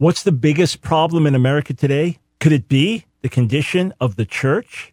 [0.00, 2.18] What's the biggest problem in America today?
[2.38, 4.92] Could it be the condition of the church?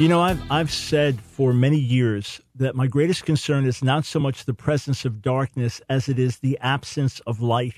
[0.00, 4.18] You know, I've, I've said for many years that my greatest concern is not so
[4.18, 7.74] much the presence of darkness as it is the absence of light.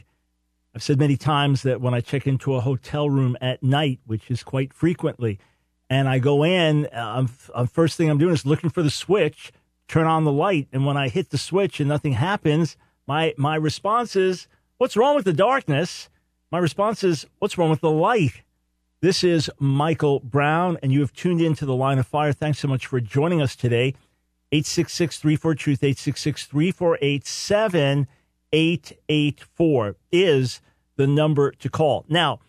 [0.75, 4.31] I've said many times that when I check into a hotel room at night, which
[4.31, 5.39] is quite frequently,
[5.91, 9.53] and I go in, uh, I'm, first thing I'm doing is looking for the switch,
[9.87, 13.57] turn on the light, and when I hit the switch and nothing happens, my my
[13.57, 16.09] response is, "What's wrong with the darkness?"
[16.51, 18.43] My response is, "What's wrong with the light?"
[19.03, 22.33] This is Michael Brown, and you have tuned into the line of fire.
[22.33, 23.89] Thanks so much for joining us today.
[24.53, 30.63] 866 34 Truth, 866 348 7884 is
[30.97, 32.07] the number to call.
[32.09, 32.41] Now,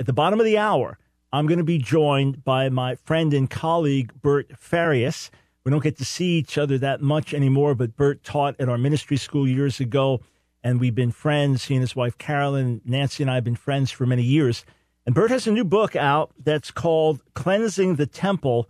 [0.00, 0.98] at the bottom of the hour,
[1.32, 5.30] I'm going to be joined by my friend and colleague, Bert Farias.
[5.62, 8.76] We don't get to see each other that much anymore, but Bert taught at our
[8.76, 10.20] ministry school years ago,
[10.64, 11.66] and we've been friends.
[11.66, 14.64] He and his wife, Carolyn, Nancy, and I have been friends for many years.
[15.04, 18.68] And Bert has a new book out that's called Cleansing the Temple,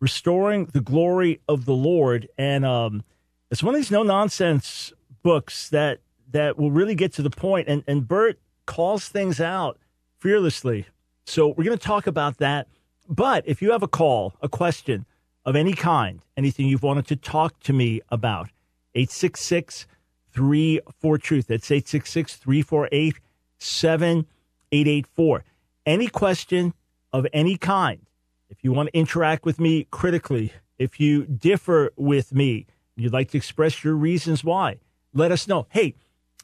[0.00, 2.28] Restoring the Glory of the Lord.
[2.38, 3.02] And um,
[3.50, 7.68] it's one of these no nonsense books that that will really get to the point.
[7.68, 9.78] And, and Bert calls things out
[10.18, 10.86] fearlessly.
[11.26, 12.68] So we're going to talk about that.
[13.08, 15.04] But if you have a call, a question
[15.44, 18.48] of any kind, anything you've wanted to talk to me about,
[18.94, 19.86] 866
[20.32, 21.46] 34 Truth.
[21.48, 23.16] That's 866 348
[23.58, 25.44] 7884
[25.86, 26.74] any question
[27.12, 28.06] of any kind,
[28.48, 32.66] if you want to interact with me critically, if you differ with me,
[32.96, 34.78] you'd like to express your reasons why,
[35.14, 35.66] let us know.
[35.70, 35.94] Hey,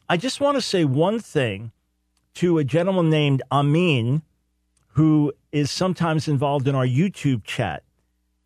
[0.08, 1.72] I just want to say one thing
[2.34, 4.22] to a gentleman named Amin,
[4.92, 7.82] who is sometimes involved in our YouTube chat.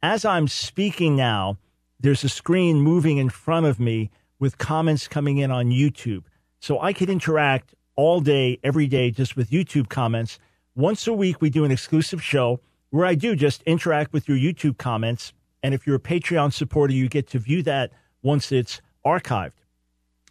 [0.02, 1.58] As I'm speaking now,
[2.00, 6.24] there's a screen moving in front of me with comments coming in on YouTube.
[6.58, 10.38] So I could interact all day, every day, just with YouTube comments.
[10.74, 12.58] Once a week, we do an exclusive show
[12.90, 15.34] where I do just interact with your YouTube comments.
[15.62, 19.52] And if you're a Patreon supporter, you get to view that once it's archived.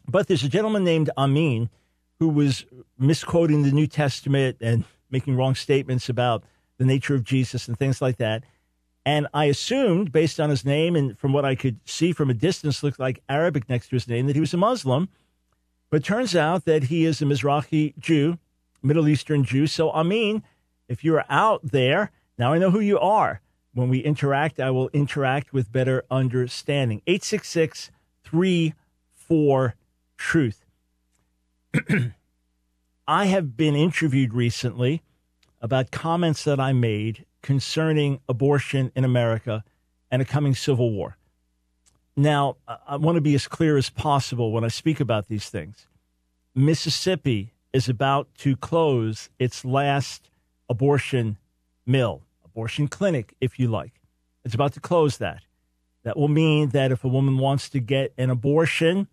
[0.07, 1.69] But there's a gentleman named Amin
[2.19, 2.65] who was
[2.97, 6.43] misquoting the New Testament and making wrong statements about
[6.77, 8.43] the nature of Jesus and things like that.
[9.05, 12.35] And I assumed, based on his name and from what I could see from a
[12.35, 15.09] distance, looked like Arabic next to his name, that he was a Muslim.
[15.91, 18.37] But turns out that he is a Mizrahi Jew
[18.83, 19.67] Middle Eastern Jew.
[19.67, 20.43] So, Amin,
[20.87, 23.41] if you're out there, now I know who you are.
[23.73, 27.01] When we interact, I will interact with better understanding.
[27.07, 27.91] 866
[28.23, 29.75] 34
[30.17, 30.65] Truth.
[33.07, 35.01] I have been interviewed recently
[35.61, 39.63] about comments that I made concerning abortion in America
[40.11, 41.17] and a coming civil war.
[42.15, 45.87] Now, I want to be as clear as possible when I speak about these things.
[46.53, 50.29] Mississippi is about to close its last
[50.69, 51.37] abortion
[51.85, 54.01] mill, abortion clinic, if you like.
[54.43, 55.43] It's about to close that.
[56.03, 59.07] That will mean that if a woman wants to get an abortion,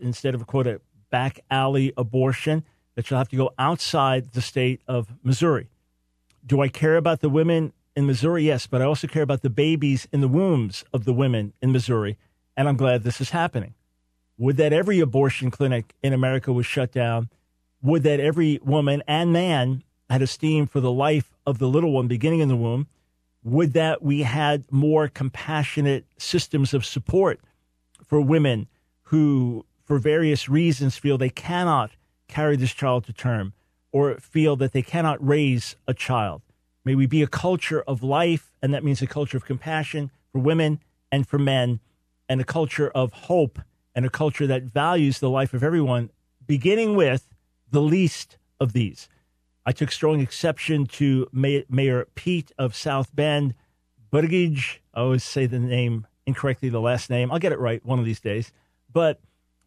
[0.00, 0.80] instead of a quote, a
[1.10, 2.64] back alley abortion,
[2.94, 5.68] that she'll have to go outside the state of Missouri.
[6.44, 8.44] Do I care about the women in Missouri?
[8.44, 11.72] Yes, but I also care about the babies in the wombs of the women in
[11.72, 12.16] Missouri,
[12.56, 13.74] and I'm glad this is happening.
[14.38, 17.28] Would that every abortion clinic in America was shut down
[17.86, 22.08] would that every woman and man had esteem for the life of the little one
[22.08, 22.88] beginning in the womb?
[23.44, 27.40] Would that we had more compassionate systems of support
[28.04, 28.66] for women
[29.02, 31.92] who, for various reasons, feel they cannot
[32.26, 33.52] carry this child to term
[33.92, 36.42] or feel that they cannot raise a child?
[36.84, 40.40] May we be a culture of life, and that means a culture of compassion for
[40.40, 40.80] women
[41.12, 41.78] and for men,
[42.28, 43.60] and a culture of hope
[43.94, 46.10] and a culture that values the life of everyone,
[46.48, 47.28] beginning with
[47.76, 49.06] the least of these.
[49.66, 53.52] I took strong exception to Mayor Pete of South Bend,
[54.10, 54.78] Buttigieg.
[54.94, 57.30] I always say the name incorrectly, the last name.
[57.30, 58.50] I'll get it right one of these days.
[58.90, 59.20] But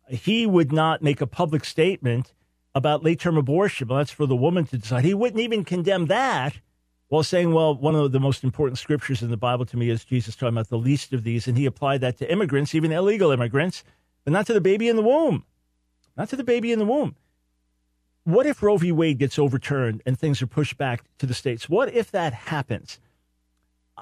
[0.07, 2.33] he would not make a public statement
[2.73, 3.89] about late term abortion.
[3.89, 5.05] Well, that's for the woman to decide.
[5.05, 6.57] He wouldn't even condemn that
[7.09, 10.03] while saying, well, one of the most important scriptures in the Bible to me is
[10.03, 11.47] Jesus talking about the least of these.
[11.47, 13.83] And he applied that to immigrants, even illegal immigrants,
[14.23, 15.45] but not to the baby in the womb.
[16.17, 17.15] Not to the baby in the womb
[18.33, 18.91] what if Roe v.
[18.91, 21.69] Wade gets overturned and things are pushed back to the states?
[21.69, 22.99] What if that happens?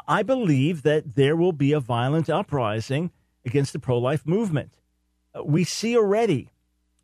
[0.07, 3.11] I believe that there will be a violent uprising
[3.45, 4.73] against the pro life movement.
[5.33, 6.49] Uh, we see already,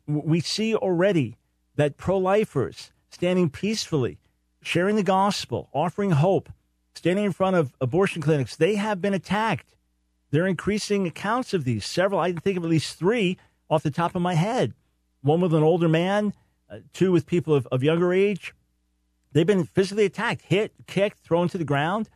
[0.06, 1.36] we see already
[1.76, 4.18] that pro lifers standing peacefully,
[4.62, 6.50] sharing the gospel, offering hope,
[6.94, 9.74] standing in front of abortion clinics, they have been attacked.
[10.30, 11.84] There are increasing accounts of these.
[11.84, 13.38] Several, I can think of at least three
[13.70, 14.74] off the top of my head.
[15.22, 16.34] One with an older man,
[16.92, 18.54] two with people of, of younger age.
[19.32, 22.08] They've been physically attacked, hit, kicked, thrown to the ground.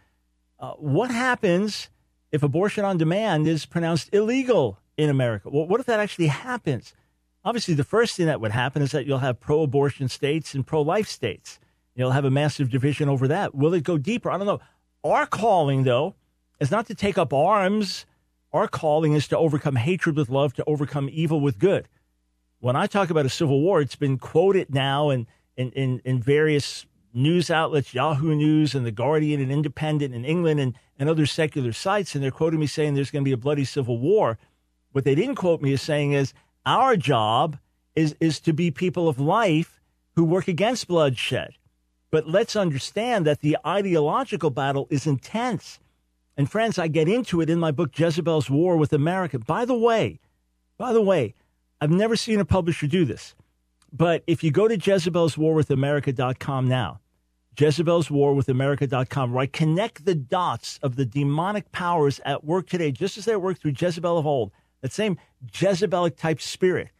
[0.58, 1.90] Uh, what happens
[2.30, 5.50] if abortion on demand is pronounced illegal in America?
[5.50, 6.94] Well, what if that actually happens?
[7.44, 10.66] Obviously, the first thing that would happen is that you'll have pro abortion states and
[10.66, 11.58] pro life states.
[11.94, 13.54] You'll have a massive division over that.
[13.54, 14.30] Will it go deeper?
[14.30, 14.60] I don't know.
[15.02, 16.14] Our calling, though,
[16.60, 18.06] is not to take up arms.
[18.52, 21.88] Our calling is to overcome hatred with love, to overcome evil with good.
[22.60, 26.20] When I talk about a civil war, it's been quoted now in, in, in, in
[26.20, 31.24] various news outlets, Yahoo News and The Guardian and Independent in England and, and other
[31.24, 34.38] secular sites, and they're quoting me saying there's going to be a bloody civil war.
[34.90, 36.34] What they didn't quote me as saying is
[36.66, 37.58] our job
[37.94, 39.80] is, is to be people of life
[40.16, 41.54] who work against bloodshed.
[42.10, 45.78] But let's understand that the ideological battle is intense.
[46.36, 49.38] And friends, I get into it in my book, Jezebel's War with America.
[49.38, 50.18] By the way,
[50.76, 51.34] by the way,
[51.80, 53.34] I've never seen a publisher do this.
[53.92, 57.00] But if you go to Jezebel'sWarWithAmerica.com now,
[57.58, 62.92] Jezebel's War with Jezebel'sWarWithAmerica.com, right, connect the dots of the demonic powers at work today,
[62.92, 65.18] just as they worked through Jezebel of old, that same
[65.50, 66.90] Jezebelic type spirit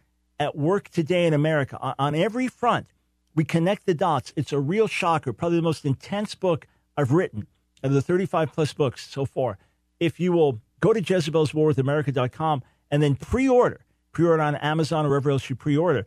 [0.41, 1.79] at work today in America.
[1.81, 2.87] On, on every front,
[3.35, 4.33] we connect the dots.
[4.35, 6.67] It's a real shocker, probably the most intense book
[6.97, 7.47] I've written
[7.83, 9.59] of the 35 plus books so far.
[10.01, 13.85] If you will go to Jezebel'sWarWithAmerica.com and then pre order,
[14.19, 16.05] pre order on Amazon or wherever else you pre order,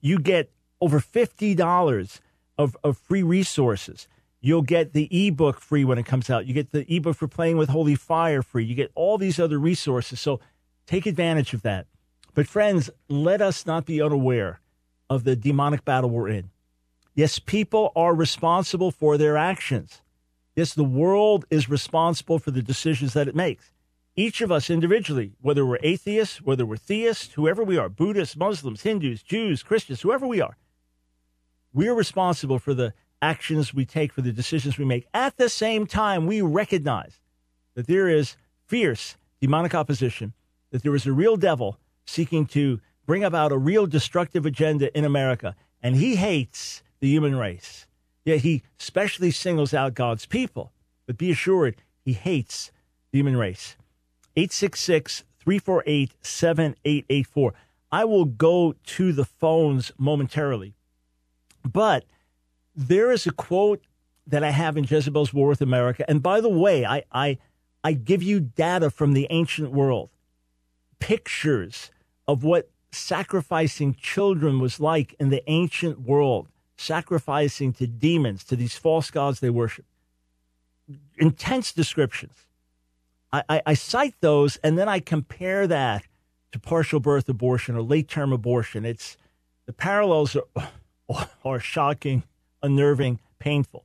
[0.00, 2.20] you get over $50
[2.56, 4.08] of, of free resources.
[4.40, 6.46] You'll get the ebook free when it comes out.
[6.46, 8.64] You get the ebook for playing with Holy Fire free.
[8.64, 10.20] You get all these other resources.
[10.20, 10.40] So
[10.86, 11.86] take advantage of that.
[12.32, 14.60] But, friends, let us not be unaware
[15.10, 16.48] of the demonic battle we're in.
[17.14, 20.00] Yes, people are responsible for their actions.
[20.56, 23.70] Yes, the world is responsible for the decisions that it makes.
[24.16, 28.82] Each of us individually, whether we're atheists, whether we're theists, whoever we are, Buddhists, Muslims,
[28.82, 30.56] Hindus, Jews, Christians, whoever we are,
[31.72, 32.92] we're responsible for the
[33.22, 35.06] actions we take, for the decisions we make.
[35.14, 37.20] At the same time, we recognize
[37.74, 38.36] that there is
[38.66, 40.32] fierce demonic opposition,
[40.70, 45.04] that there is a real devil seeking to bring about a real destructive agenda in
[45.04, 47.86] America, and he hates the human race.
[48.24, 50.72] Yet he specially singles out God's people.
[51.06, 52.70] But be assured, he hates
[53.10, 53.76] the human race.
[54.40, 57.54] 866 348 7884.
[57.92, 60.74] I will go to the phones momentarily.
[61.62, 62.04] But
[62.74, 63.82] there is a quote
[64.26, 66.08] that I have in Jezebel's War with America.
[66.08, 67.36] And by the way, I, I,
[67.84, 70.08] I give you data from the ancient world,
[71.00, 71.90] pictures
[72.26, 76.48] of what sacrificing children was like in the ancient world,
[76.78, 79.84] sacrificing to demons, to these false gods they worship.
[81.18, 82.46] Intense descriptions.
[83.32, 86.04] I, I, I cite those and then I compare that
[86.52, 88.84] to partial birth abortion or late term abortion.
[88.84, 89.16] It's
[89.66, 90.68] the parallels are
[91.44, 92.22] are shocking,
[92.62, 93.84] unnerving, painful.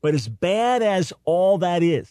[0.00, 2.10] But as bad as all that is,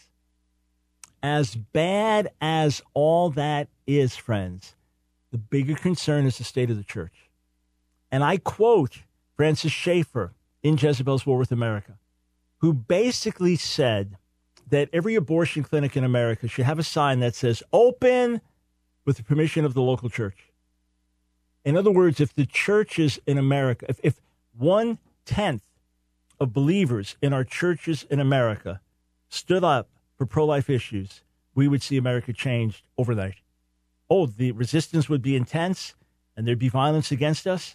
[1.22, 4.74] as bad as all that is, friends,
[5.30, 7.30] the bigger concern is the state of the church.
[8.10, 8.98] And I quote
[9.36, 10.32] Francis Schaeffer
[10.62, 11.98] in Jezebel's War with America,
[12.58, 14.16] who basically said
[14.70, 18.40] that every abortion clinic in America should have a sign that says open
[19.04, 20.52] with the permission of the local church.
[21.64, 24.20] In other words, if the churches in America, if, if
[24.56, 25.62] one tenth
[26.40, 28.80] of believers in our churches in America
[29.28, 31.22] stood up for pro life issues,
[31.54, 33.36] we would see America changed overnight.
[34.08, 35.94] Oh, the resistance would be intense
[36.36, 37.74] and there'd be violence against us,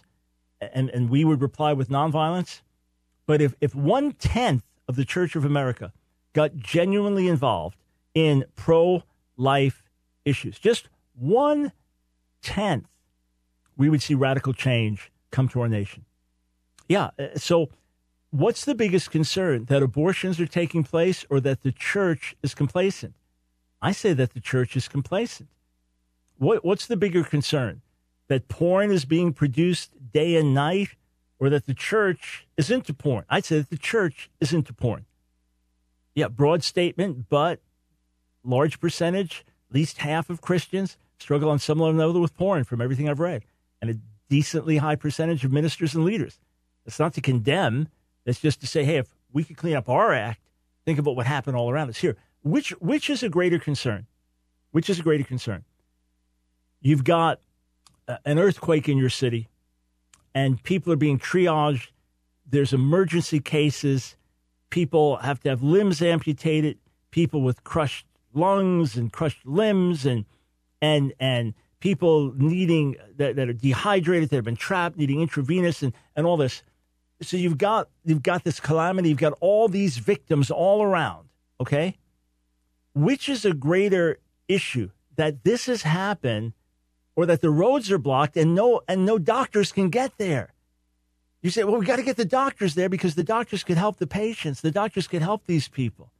[0.58, 2.62] and, and we would reply with nonviolence.
[3.26, 5.92] But if, if one tenth of the Church of America
[6.34, 7.78] got genuinely involved
[8.12, 9.02] in pro
[9.36, 9.82] life
[10.24, 11.72] issues, just one
[12.42, 12.86] tenth,
[13.76, 16.04] we would see radical change come to our nation.
[16.88, 17.10] Yeah.
[17.18, 17.70] Uh, so,
[18.30, 19.64] what's the biggest concern?
[19.64, 23.14] That abortions are taking place or that the church is complacent?
[23.80, 25.48] I say that the church is complacent.
[26.38, 27.82] What, what's the bigger concern?
[28.28, 30.90] That porn is being produced day and night
[31.38, 33.24] or that the church is into porn?
[33.28, 35.06] I'd say that the church is into porn.
[36.14, 37.60] Yeah, broad statement, but
[38.44, 43.08] large percentage, at least half of Christians struggle on some level with porn from everything
[43.08, 43.44] I've read,
[43.80, 43.94] and a
[44.28, 46.38] decently high percentage of ministers and leaders
[46.86, 47.88] It's not to condemn.
[48.26, 50.40] It's just to say, hey, if we could clean up our act,
[50.84, 52.16] think about what happened all around us here.
[52.42, 54.06] Which which is a greater concern?
[54.70, 55.64] Which is a greater concern?
[56.80, 57.40] You've got
[58.06, 59.48] uh, an earthquake in your city,
[60.34, 61.88] and people are being triaged.
[62.46, 64.16] There's emergency cases.
[64.74, 66.78] People have to have limbs amputated.
[67.12, 70.24] People with crushed lungs and crushed limbs, and
[70.82, 75.92] and and people needing that, that are dehydrated, that have been trapped, needing intravenous, and
[76.16, 76.64] and all this.
[77.22, 79.10] So you've got you've got this calamity.
[79.10, 81.28] You've got all these victims all around.
[81.60, 81.96] Okay,
[82.96, 86.52] which is a greater issue that this has happened
[87.14, 90.53] or that the roads are blocked and no and no doctors can get there.
[91.44, 93.98] You say, well, we got to get the doctors there because the doctors could help
[93.98, 94.62] the patients.
[94.62, 96.10] The doctors could help these people.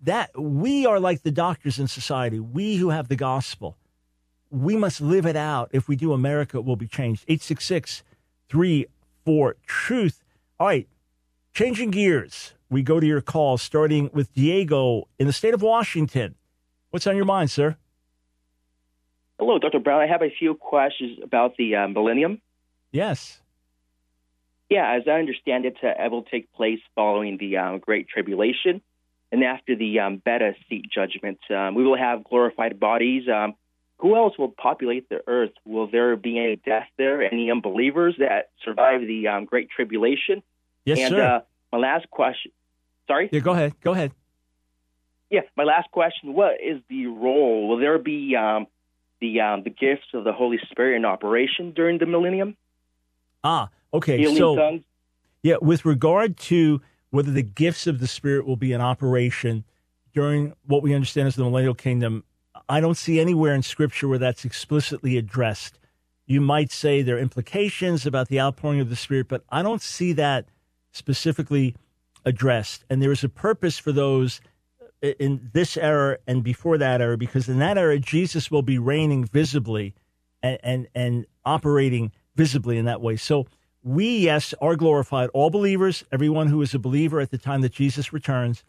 [0.00, 2.40] That we are like the doctors in society.
[2.40, 3.76] We who have the gospel.
[4.50, 5.68] We must live it out.
[5.72, 7.24] If we do, America will be changed.
[7.28, 8.02] 866
[8.48, 10.24] 34 Truth.
[10.58, 10.88] All right,
[11.52, 12.54] changing gears.
[12.70, 16.34] We go to your call, starting with Diego in the state of Washington.
[16.90, 17.76] What's on your mind, sir?
[19.38, 19.80] Hello, Dr.
[19.80, 20.00] Brown.
[20.00, 22.40] I have a few questions about the uh, millennium.
[22.90, 23.42] Yes.
[24.68, 28.80] Yeah, as I understand it, uh, it will take place following the um, Great Tribulation
[29.30, 31.38] and after the um, Bema seat judgment.
[31.50, 33.28] Um, we will have glorified bodies.
[33.28, 33.54] Um,
[33.98, 35.52] who else will populate the earth?
[35.64, 37.22] Will there be any death there?
[37.22, 40.42] Any unbelievers that survive the um, Great Tribulation?
[40.84, 41.22] Yes, and, sir.
[41.22, 41.40] Uh,
[41.72, 42.52] my last question.
[43.06, 43.28] Sorry?
[43.32, 43.74] Yeah, go ahead.
[43.80, 44.12] Go ahead.
[45.30, 46.34] Yeah, my last question.
[46.34, 47.68] What is the role?
[47.68, 48.66] Will there be um,
[49.20, 52.56] the um, the gifts of the Holy Spirit in operation during the millennium?
[53.42, 54.18] Ah, okay.
[54.18, 54.84] Healing so, tongues?
[55.42, 59.64] yeah, with regard to whether the gifts of the Spirit will be in operation
[60.12, 62.24] during what we understand as the millennial kingdom,
[62.68, 65.78] I don't see anywhere in Scripture where that's explicitly addressed.
[66.26, 69.82] You might say there are implications about the outpouring of the Spirit, but I don't
[69.82, 70.46] see that
[70.90, 71.76] specifically
[72.24, 72.84] addressed.
[72.90, 74.40] And there is a purpose for those
[75.02, 78.78] uh, in this era and before that era, because in that era, Jesus will be
[78.78, 79.94] reigning visibly
[80.42, 83.16] and, and, and operating visibly in that way.
[83.16, 83.46] So
[83.86, 85.30] we, yes, are glorified.
[85.32, 88.64] All believers, everyone who is a believer at the time that Jesus returns,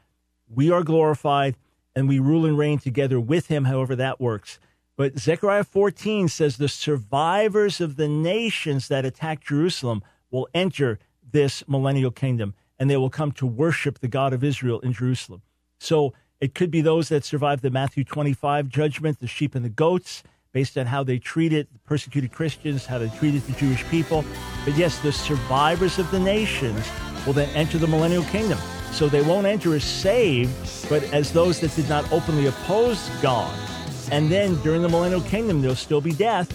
[0.47, 1.55] we are glorified
[1.95, 4.59] and we rule and reign together with him, however that works.
[4.95, 10.99] But Zechariah 14 says the survivors of the nations that attack Jerusalem will enter
[11.31, 15.41] this millennial kingdom and they will come to worship the God of Israel in Jerusalem.
[15.79, 19.69] So it could be those that survived the Matthew 25 judgment, the sheep and the
[19.69, 20.21] goats,
[20.57, 24.25] based on how they treated persecuted Christians, how they treated the Jewish people.
[24.65, 26.83] But yes, the survivors of the nations
[27.27, 28.57] will then enter the millennial kingdom.
[28.91, 30.51] So they won't enter as saved,
[30.89, 33.55] but as those that did not openly oppose God.
[34.11, 36.51] And then during the millennial kingdom, there'll still be death,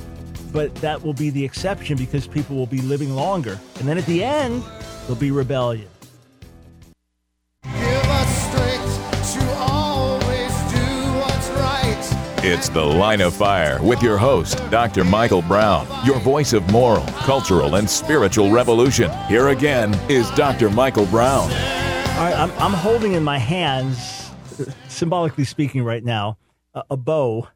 [0.53, 3.57] but that will be the exception because people will be living longer.
[3.79, 4.65] And then at the end,
[5.03, 5.92] there'll be rebellion.
[12.45, 15.05] It's The Line of Fire with your host, Dr.
[15.05, 19.13] Michael Brown, your voice of moral, cultural, and spiritual revolution.
[19.29, 20.69] Here again is Dr.
[20.69, 21.43] Michael Brown.
[21.43, 24.33] All right, I'm, I'm holding in my hands,
[24.89, 26.37] symbolically speaking, right now,
[26.75, 27.47] a, a bow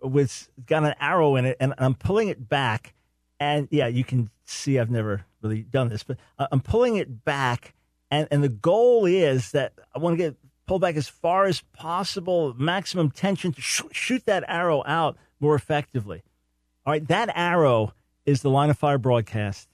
[0.00, 2.94] with got an arrow in it, and I'm pulling it back.
[3.40, 7.24] And yeah, you can see I've never really done this, but uh, I'm pulling it
[7.24, 7.74] back,
[8.12, 10.36] and and the goal is that I want to get
[10.66, 15.54] pull back as far as possible, maximum tension to sh- shoot that arrow out more
[15.54, 16.22] effectively.
[16.84, 17.94] All right, that arrow
[18.24, 19.68] is the line of fire broadcast.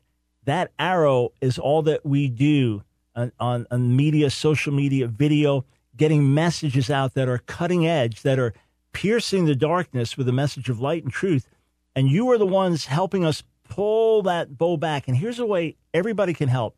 [0.44, 2.82] That arrow is all that we do
[3.14, 5.64] on, on, on media, social media, video,
[5.96, 8.52] getting messages out that are cutting edge, that are
[8.92, 11.48] piercing the darkness with a message of light and truth.
[11.94, 15.08] And you are the ones helping us pull that bow back.
[15.08, 16.76] And here's a way everybody can help.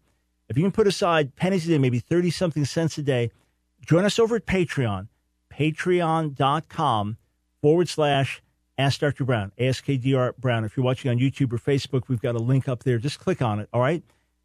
[0.49, 3.31] If you can put aside pennies a day, maybe 30 something cents a day,
[3.85, 5.09] join us over at Patreon,
[5.53, 7.17] patreon.com
[7.61, 8.43] forward slash
[8.77, 9.25] Ask Dr.
[9.25, 10.65] Brown, ASKDR Brown.
[10.65, 12.99] If you're watching on YouTube or Facebook, we've got a link up there.
[12.99, 13.69] Just click on it.
[13.73, 14.03] All right.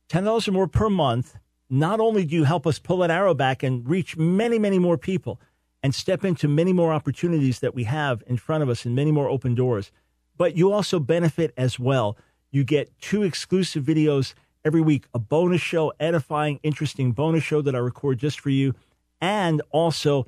[0.09, 1.37] $10 or more per month.
[1.69, 4.97] Not only do you help us pull that arrow back and reach many, many more
[4.97, 5.41] people
[5.81, 9.11] and step into many more opportunities that we have in front of us and many
[9.11, 9.91] more open doors,
[10.37, 12.17] but you also benefit as well.
[12.51, 14.33] You get two exclusive videos
[14.65, 18.73] every week, a bonus show, edifying, interesting bonus show that I record just for you
[19.21, 20.27] and also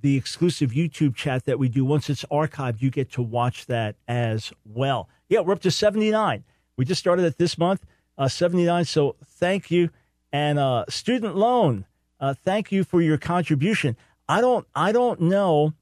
[0.00, 1.84] the exclusive YouTube chat that we do.
[1.84, 5.08] Once it's archived, you get to watch that as well.
[5.28, 6.44] Yeah, we're up to 79.
[6.76, 7.84] We just started it this month,
[8.16, 8.84] uh, 79.
[8.86, 9.90] So thank you.
[10.32, 11.84] And uh, student loan,
[12.18, 13.96] uh, thank you for your contribution.
[14.28, 15.74] I don't, I don't know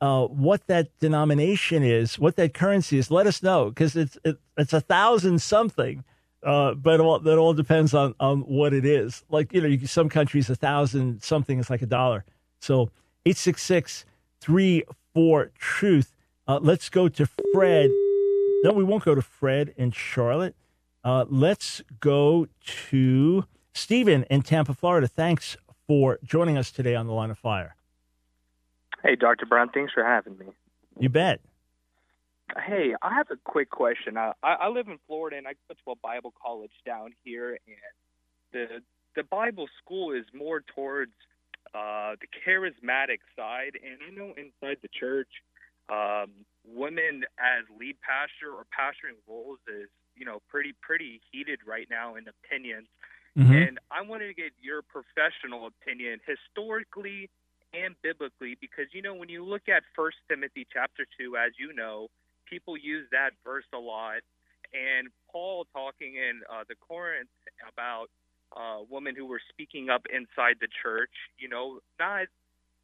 [0.00, 3.10] uh, what that denomination is, what that currency is.
[3.10, 6.04] Let us know because it's it, it's a thousand something
[6.46, 9.24] Uh, but all, that all depends on, on what it is.
[9.28, 12.24] Like, you know, you, some countries, a thousand something is like a dollar.
[12.60, 12.82] So
[13.26, 14.04] 866
[14.40, 16.12] 34 Truth.
[16.46, 17.90] Uh, let's go to Fred.
[18.62, 20.54] No, we won't go to Fred in Charlotte.
[21.02, 22.46] Uh, let's go
[22.90, 25.08] to Stephen in Tampa, Florida.
[25.08, 25.56] Thanks
[25.88, 27.74] for joining us today on the line of fire.
[29.02, 29.46] Hey, Dr.
[29.46, 30.46] Brown, thanks for having me.
[31.00, 31.40] You bet.
[32.54, 34.16] Hey, I have a quick question.
[34.16, 37.76] I, I live in Florida and I go to a Bible college down here, and
[38.52, 38.66] the
[39.16, 41.12] the Bible school is more towards
[41.74, 43.72] uh, the charismatic side.
[43.82, 45.28] And I know inside the church,
[45.90, 46.30] um,
[46.64, 52.14] women as lead pastor or pastoring roles is you know pretty pretty heated right now
[52.14, 52.86] in opinions.
[53.36, 53.52] Mm-hmm.
[53.52, 57.28] And I wanted to get your professional opinion historically
[57.74, 61.74] and biblically because you know when you look at First Timothy chapter 2 as you
[61.74, 62.08] know
[62.48, 64.22] people use that verse a lot
[64.74, 67.30] and Paul talking in uh, the Corinth
[67.72, 68.06] about
[68.56, 72.26] uh, women who were speaking up inside the church you know not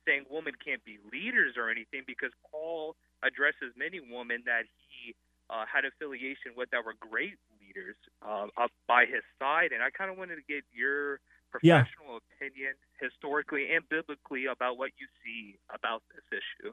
[0.07, 5.15] saying women can't be leaders or anything because Paul addresses many women that he
[5.51, 9.91] uh, had affiliation with that were great leaders uh, up by his side, and I
[9.91, 12.35] kind of wanted to get your professional yeah.
[12.37, 16.73] opinion, historically and biblically, about what you see about this issue.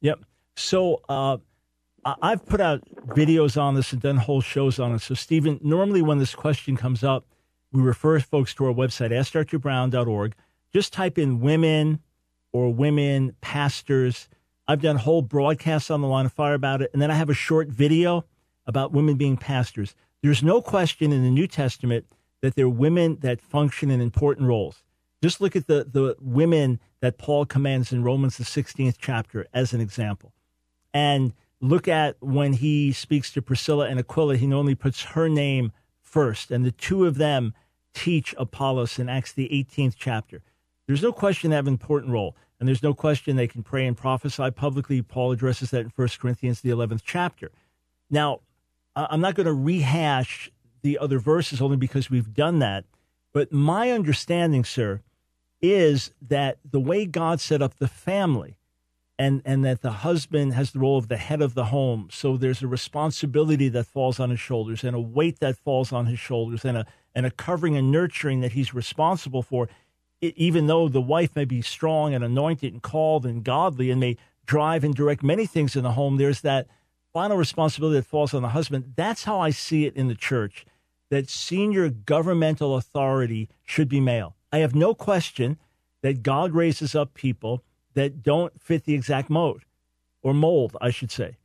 [0.00, 0.24] Yep.
[0.56, 1.38] So uh,
[2.22, 5.00] I've put out videos on this and done whole shows on it.
[5.00, 7.26] So, Stephen, normally when this question comes up,
[7.72, 10.34] we refer folks to our website, askdrbrown.org.
[10.72, 12.00] Just type in women
[12.52, 14.28] or women pastors.
[14.68, 16.90] I've done whole broadcasts on the line of fire about it.
[16.92, 18.24] And then I have a short video
[18.66, 19.94] about women being pastors.
[20.22, 22.06] There's no question in the New Testament
[22.40, 24.82] that there are women that function in important roles.
[25.22, 29.72] Just look at the, the women that Paul commands in Romans, the 16th chapter, as
[29.72, 30.32] an example.
[30.92, 35.72] And look at when he speaks to Priscilla and Aquila, he normally puts her name
[36.02, 36.50] first.
[36.50, 37.54] And the two of them
[37.94, 40.42] teach Apollos in Acts, the 18th chapter.
[40.86, 42.36] There's no question they have an important role.
[42.58, 45.02] And there's no question they can pray and prophesy publicly.
[45.02, 47.50] Paul addresses that in 1 Corinthians, the 11th chapter.
[48.10, 48.40] Now,
[48.94, 50.50] I'm not going to rehash
[50.82, 52.84] the other verses only because we've done that.
[53.32, 55.02] But my understanding, sir,
[55.60, 58.56] is that the way God set up the family
[59.18, 62.08] and, and that the husband has the role of the head of the home.
[62.12, 66.06] So there's a responsibility that falls on his shoulders and a weight that falls on
[66.06, 69.68] his shoulders and a, and a covering and nurturing that he's responsible for.
[70.20, 74.00] It, even though the wife may be strong and anointed and called and godly and
[74.00, 76.66] may drive and direct many things in the home, there's that
[77.12, 78.92] final responsibility that falls on the husband.
[78.96, 80.66] That's how I see it in the church
[81.10, 84.36] that senior governmental authority should be male.
[84.52, 85.58] I have no question
[86.02, 87.62] that God raises up people
[87.96, 89.64] that don't fit the exact mode
[90.22, 91.38] or mold, I should say.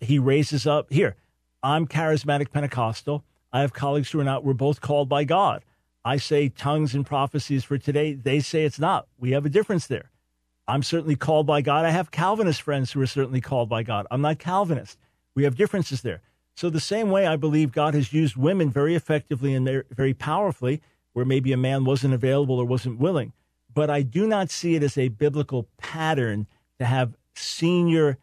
[0.00, 1.16] He raises up here.
[1.62, 3.24] I'm charismatic Pentecostal.
[3.52, 4.44] I have colleagues who are not.
[4.44, 5.64] We're both called by God.
[6.04, 8.12] I say tongues and prophecies for today.
[8.12, 9.08] They say it's not.
[9.18, 10.10] We have a difference there.
[10.68, 11.86] I'm certainly called by God.
[11.86, 14.06] I have Calvinist friends who are certainly called by God.
[14.10, 14.98] I'm not Calvinist.
[15.34, 16.20] We have differences there.
[16.54, 20.82] So, the same way I believe God has used women very effectively and very powerfully,
[21.14, 23.32] where maybe a man wasn't available or wasn't willing,
[23.74, 26.46] but I do not see it as a biblical pattern
[26.78, 28.18] to have senior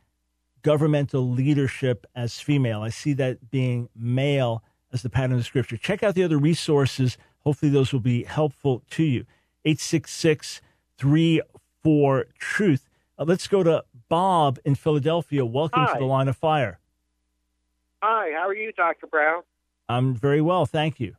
[0.62, 2.82] governmental leadership as female.
[2.82, 5.78] I see that being male as the pattern of Scripture.
[5.78, 7.18] Check out the other resources.
[7.40, 9.26] Hopefully, those will be helpful to you.
[9.66, 10.62] 866
[10.98, 12.90] 34 Truth.
[13.18, 15.46] Uh, let's go to Bob in Philadelphia.
[15.46, 15.94] Welcome Hi.
[15.94, 16.80] to the line of fire.
[18.04, 19.08] Hi, how are you, Dr.
[19.08, 19.44] Brown?
[19.88, 21.16] I'm very well, thank you.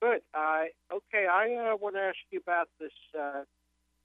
[0.00, 0.22] Good.
[0.32, 3.42] Uh, okay, I uh, want to ask you about this uh,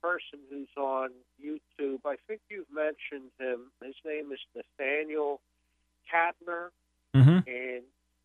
[0.02, 1.10] person who's on
[1.42, 2.00] YouTube.
[2.04, 3.70] I think you've mentioned him.
[3.82, 5.40] His name is Nathaniel
[6.12, 6.68] Kapner,
[7.14, 7.48] mm-hmm.
[7.48, 7.82] and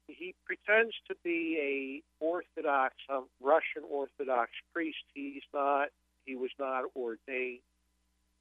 [0.07, 4.97] he pretends to be a Orthodox, um, Russian Orthodox priest.
[5.13, 5.89] He's not.
[6.25, 7.59] He was not ordained,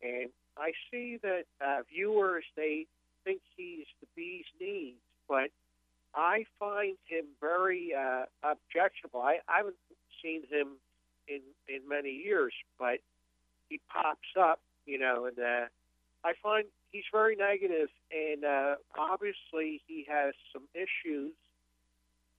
[0.02, 2.86] and I see that uh, viewers they
[3.24, 4.94] think he's the bee's knees,
[5.28, 5.50] but
[6.18, 9.20] I find him very uh, objectionable.
[9.20, 9.76] I, I haven't
[10.22, 10.78] seen him
[11.28, 12.98] in in many years, but
[13.68, 15.66] he pops up, you know, and uh,
[16.24, 21.33] I find he's very negative, and uh, obviously he has some issues.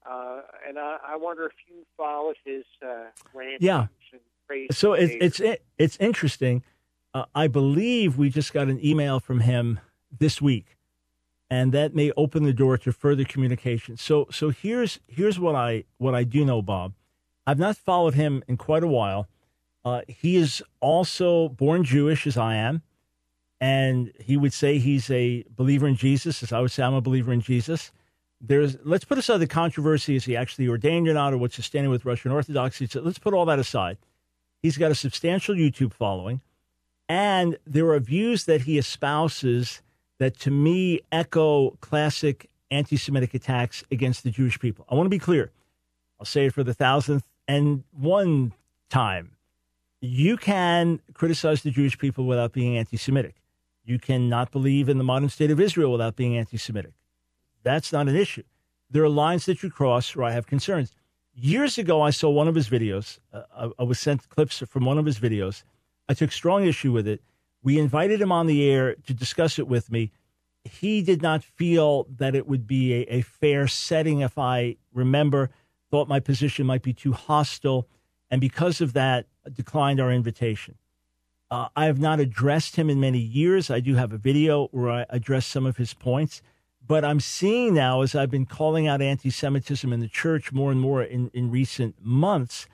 [0.09, 3.63] Uh, and I, I wonder if you followed his uh, rants.
[3.63, 3.87] Yeah.
[4.71, 6.63] so it's it's it's interesting.
[7.13, 9.79] Uh, I believe we just got an email from him
[10.17, 10.75] this week
[11.49, 13.97] and that may open the door to further communication.
[13.97, 16.93] So so here's here's what I what I do know, Bob.
[17.47, 19.27] I've not followed him in quite a while.
[19.83, 22.83] Uh, he is also born Jewish as I am,
[23.59, 27.01] and he would say he's a believer in Jesus, as I would say I'm a
[27.01, 27.91] believer in Jesus.
[28.41, 31.65] There's let's put aside the controversy: is he actually ordained or not, or what's his
[31.65, 32.87] standing with Russian Orthodoxy?
[32.87, 33.97] So let's put all that aside.
[34.61, 36.41] He's got a substantial YouTube following,
[37.07, 39.81] and there are views that he espouses
[40.19, 44.85] that, to me, echo classic anti-Semitic attacks against the Jewish people.
[44.89, 45.51] I want to be clear.
[46.19, 48.53] I'll say it for the thousandth and one
[48.89, 49.31] time.
[50.01, 53.35] You can criticize the Jewish people without being anti-Semitic.
[53.83, 56.93] You cannot believe in the modern state of Israel without being anti-Semitic.
[57.63, 58.43] That's not an issue.
[58.91, 60.93] There are lines that you cross where I have concerns.
[61.33, 63.19] Years ago, I saw one of his videos.
[63.33, 65.63] Uh, I, I was sent clips from one of his videos.
[66.07, 67.21] I took strong issue with it.
[67.61, 70.11] We invited him on the air to discuss it with me.
[70.63, 75.49] He did not feel that it would be a, a fair setting, if I remember,
[75.89, 77.87] thought my position might be too hostile,
[78.29, 80.75] and because of that, declined our invitation.
[81.51, 83.71] Uh, I have not addressed him in many years.
[83.71, 86.41] I do have a video where I address some of his points.
[86.85, 90.71] But I'm seeing now, as I've been calling out anti Semitism in the church more
[90.71, 92.67] and more in, in recent months,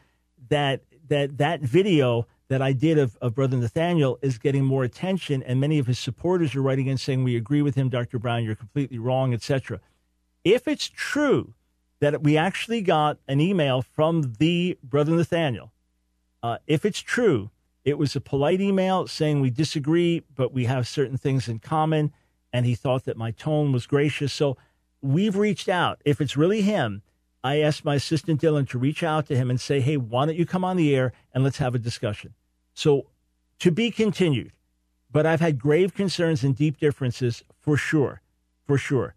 [0.50, 5.41] that that that video that I did of, of Brother Nathaniel is getting more attention,
[5.43, 8.19] and many of his supporters are writing in saying, We agree with him, Dr.
[8.19, 9.79] Brown, you're completely wrong, etc.
[10.43, 11.55] If it's true
[12.01, 15.71] that we actually got an email from the Brother Nathaniel,
[16.43, 17.49] uh, if it's true,
[17.84, 22.12] it was a polite email saying we disagree, but we have certain things in common
[22.55, 24.31] and he thought that my tone was gracious.
[24.31, 24.55] So
[25.01, 26.01] we've reached out.
[26.05, 27.01] If it's really him,
[27.45, 30.36] I asked my assistant Dylan to reach out to him and say, hey, why don't
[30.36, 32.34] you come on the air and let's have a discussion?
[32.73, 33.05] So
[33.60, 34.51] to be continued.
[35.12, 38.23] But I've had grave concerns and deep differences for sure.
[38.65, 39.13] For sure.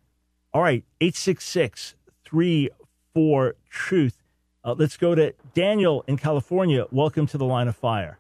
[0.53, 1.95] All right, 866
[2.31, 4.23] 34 Truth.
[4.63, 6.85] Uh, let's go to Daniel in California.
[6.93, 8.19] Welcome to the line of fire.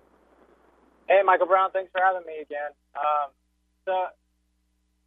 [1.07, 1.71] Hey, Michael Brown.
[1.71, 2.71] Thanks for having me again.
[2.97, 3.31] Um,
[3.85, 4.07] so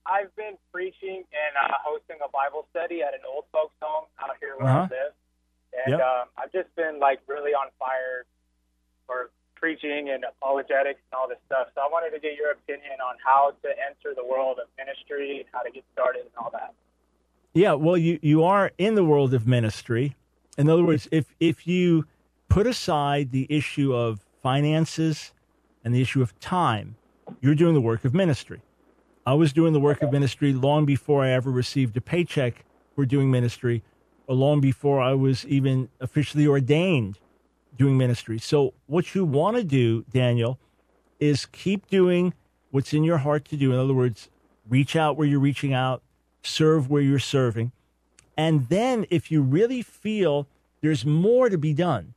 [0.05, 4.35] I've been preaching and uh, hosting a Bible study at an old folks home out
[4.39, 4.87] here where uh-huh.
[4.89, 5.13] I live,
[5.85, 6.01] and yep.
[6.01, 8.25] um, I've just been like really on fire
[9.05, 11.67] for preaching and apologetics and all this stuff.
[11.75, 15.37] So I wanted to get your opinion on how to enter the world of ministry
[15.37, 16.73] and how to get started and all that.
[17.53, 20.15] Yeah, well, you you are in the world of ministry.
[20.57, 22.05] In other words, if if you
[22.49, 25.31] put aside the issue of finances
[25.85, 26.95] and the issue of time,
[27.39, 28.61] you're doing the work of ministry.
[29.25, 33.05] I was doing the work of ministry long before I ever received a paycheck for
[33.05, 33.84] doing ministry,
[34.25, 37.19] or long before I was even officially ordained
[37.77, 38.39] doing ministry.
[38.39, 40.60] So, what you want to do, Daniel,
[41.19, 42.34] is keep doing
[42.71, 43.71] what's in your heart to do.
[43.71, 44.29] In other words,
[44.67, 46.01] reach out where you're reaching out,
[46.41, 47.71] serve where you're serving.
[48.36, 50.47] And then, if you really feel
[50.81, 52.15] there's more to be done,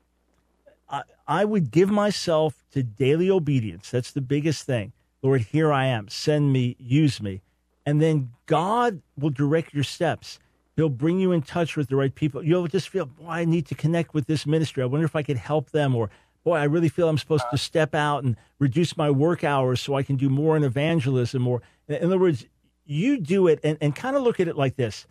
[0.88, 3.90] I, I would give myself to daily obedience.
[3.90, 4.92] That's the biggest thing.
[5.24, 6.08] Lord, here I am.
[6.08, 7.40] Send me, use me.
[7.86, 10.38] And then God will direct your steps.
[10.76, 12.44] He'll bring you in touch with the right people.
[12.44, 14.82] You'll just feel, boy, I need to connect with this ministry.
[14.82, 15.96] I wonder if I could help them.
[15.96, 16.10] Or,
[16.44, 19.94] boy, I really feel I'm supposed to step out and reduce my work hours so
[19.94, 21.48] I can do more in evangelism.
[21.48, 22.44] Or, in other words,
[22.84, 25.06] you do it and, and kind of look at it like this.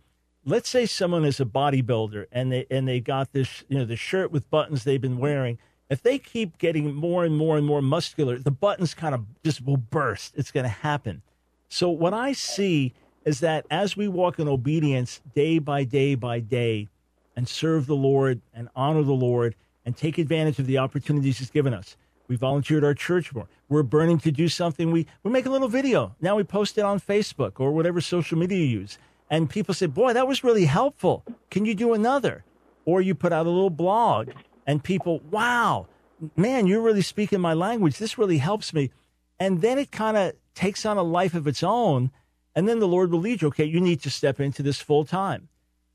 [0.46, 3.96] Let's say someone is a bodybuilder and they and they got this, you know, the
[3.96, 5.58] shirt with buttons they've been wearing
[5.94, 9.64] if they keep getting more and more and more muscular, the buttons kind of just
[9.64, 10.34] will burst.
[10.36, 11.22] It's going to happen.
[11.70, 12.94] So, what I see
[13.26, 16.90] is that as we walk in obedience day by day by day
[17.36, 21.50] and serve the Lord and honor the Lord and take advantage of the opportunities He's
[21.50, 21.96] given us,
[22.28, 23.48] we volunteered our church more.
[23.70, 24.92] We're burning to do something.
[24.92, 26.16] We, we make a little video.
[26.20, 28.98] Now we post it on Facebook or whatever social media you use.
[29.30, 31.24] And people say, Boy, that was really helpful.
[31.52, 32.44] Can you do another?
[32.86, 34.30] Or you put out a little blog
[34.66, 35.88] and people, wow,
[36.36, 37.98] man, you're really speaking my language.
[37.98, 38.92] This really helps me.
[39.40, 42.12] And then it kind of takes on a life of its own.
[42.56, 45.06] And then the Lord will lead you, okay, you need to step into this full
[45.06, 45.50] time.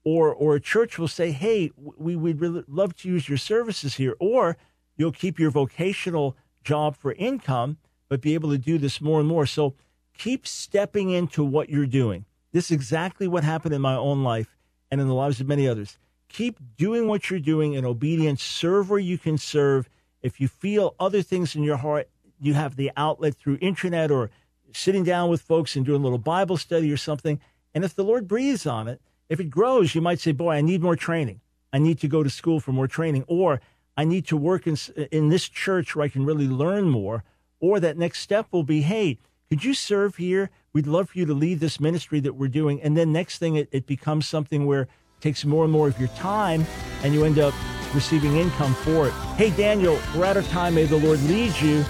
[0.05, 3.97] Or, or a church will say, hey, we would really love to use your services
[3.97, 4.15] here.
[4.19, 4.57] Or
[4.97, 7.79] you'll keep your vocational job for income,
[8.09, 9.47] but be able to do this more and more.
[9.47, 9.75] So
[10.17, 12.25] keep stepping into what you're doing.
[12.53, 14.57] This is exactly what happened in my own life
[14.91, 18.43] and in the lives of many others keep doing what you're doing in obedience.
[18.43, 19.89] Serve where you can serve.
[20.23, 22.09] If you feel other things in your heart,
[22.41, 24.31] you have the outlet through internet or
[24.73, 27.41] sitting down with folks and doing a little Bible study or something.
[27.75, 30.61] And if the Lord breathes on it, if it grows, you might say, Boy, I
[30.61, 31.41] need more training.
[31.73, 33.25] I need to go to school for more training.
[33.27, 33.61] Or
[33.97, 34.77] I need to work in,
[35.11, 37.25] in this church where I can really learn more.
[37.61, 40.51] Or that next step will be, Hey, could you serve here?
[40.73, 42.81] We'd love for you to lead this ministry that we're doing.
[42.83, 44.89] And then next thing, it, it becomes something where
[45.21, 46.65] takes more and more of your time,
[47.03, 47.55] and you end up
[47.95, 49.13] receiving income for it.
[49.37, 50.75] Hey, Daniel, we're out of time.
[50.75, 51.85] May the Lord lead you.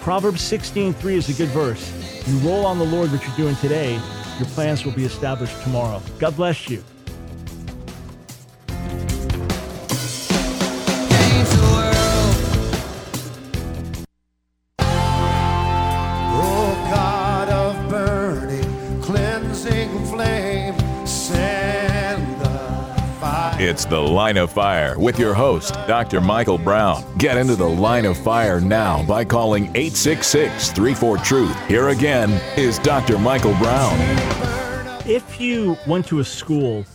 [0.00, 1.92] Proverbs 16:3 is a good verse.
[2.26, 4.00] You roll on the Lord what you're doing today,
[4.38, 6.00] your plans will be established tomorrow.
[6.18, 6.82] God bless you.
[23.68, 26.22] It's The Line of Fire with your host, Dr.
[26.22, 27.04] Michael Brown.
[27.18, 31.68] Get into the line of fire now by calling 866 34 Truth.
[31.68, 33.18] Here again is Dr.
[33.18, 33.94] Michael Brown.
[35.06, 36.86] If you went to a school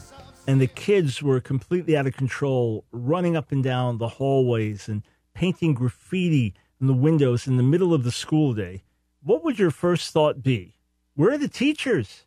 [0.48, 5.04] and the kids were completely out of control, running up and down the hallways and
[5.36, 8.82] painting graffiti in the windows in the middle of the school day,
[9.22, 10.80] what would your first thought be?
[11.14, 12.24] Where are the teachers?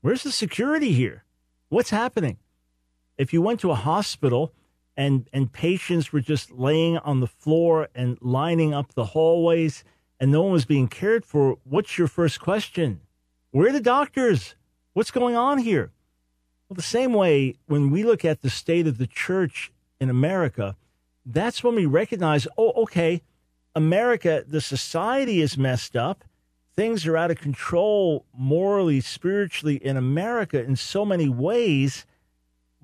[0.00, 1.24] Where's the security here?
[1.68, 2.38] What's happening?
[3.16, 4.52] If you went to a hospital
[4.96, 9.84] and and patients were just laying on the floor and lining up the hallways
[10.20, 13.00] and no one was being cared for, what's your first question?
[13.50, 14.54] Where are the doctors?
[14.92, 15.92] What's going on here?
[16.68, 20.76] Well, the same way when we look at the state of the church in America,
[21.26, 23.22] that's when we recognize, oh, okay,
[23.74, 26.24] America, the society is messed up.
[26.76, 32.06] Things are out of control morally, spiritually in America in so many ways.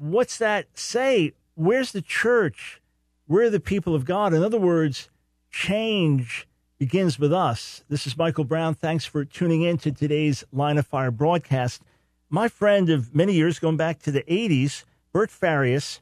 [0.00, 1.34] What's that say?
[1.56, 2.80] Where's the church?
[3.26, 4.32] Where are the people of God?
[4.32, 5.10] In other words,
[5.50, 7.84] change begins with us.
[7.90, 8.74] This is Michael Brown.
[8.74, 11.82] Thanks for tuning in to today's Line of Fire broadcast.
[12.30, 16.00] My friend of many years, going back to the 80s, Bert Farias,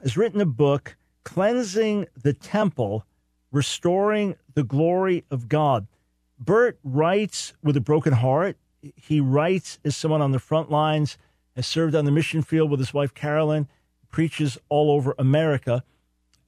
[0.00, 3.04] has written a book, Cleansing the Temple
[3.50, 5.88] Restoring the Glory of God.
[6.38, 8.56] Bert writes with a broken heart.
[8.94, 11.18] He writes as someone on the front lines,
[11.60, 13.68] has served on the mission field with his wife Carolyn,
[14.10, 15.84] preaches all over America,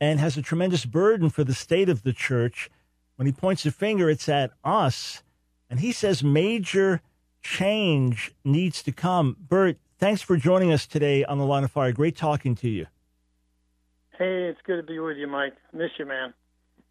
[0.01, 2.71] and has a tremendous burden for the state of the church.
[3.17, 5.23] When he points a finger, it's at us.
[5.69, 7.03] And he says major
[7.43, 9.37] change needs to come.
[9.39, 11.93] Bert, thanks for joining us today on the line of fire.
[11.93, 12.87] Great talking to you.
[14.17, 15.57] Hey, it's good to be with you, Mike.
[15.75, 16.33] Miss you, man.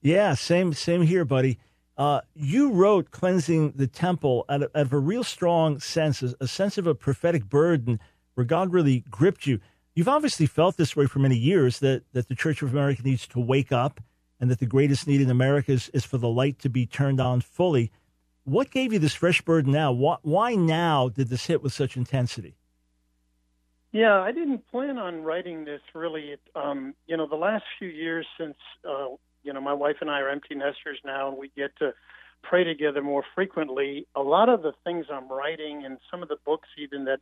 [0.03, 1.57] Yeah, same same here, buddy.
[1.97, 6.35] Uh, you wrote "Cleansing the Temple" out of, out of a real strong sense, a,
[6.39, 7.99] a sense of a prophetic burden,
[8.35, 9.59] where God really gripped you.
[9.95, 13.27] You've obviously felt this way for many years that that the Church of America needs
[13.27, 13.99] to wake up,
[14.39, 17.19] and that the greatest need in America is, is for the light to be turned
[17.19, 17.91] on fully.
[18.43, 19.91] What gave you this fresh burden now?
[19.91, 22.55] Why, now did this hit with such intensity?
[23.91, 26.37] Yeah, I didn't plan on writing this really.
[26.55, 28.55] Um, you know, the last few years since
[28.89, 29.07] uh,
[29.43, 31.93] you know, my wife and I are empty nesters now, and we get to
[32.43, 34.07] pray together more frequently.
[34.15, 37.19] A lot of the things I'm writing and some of the books even that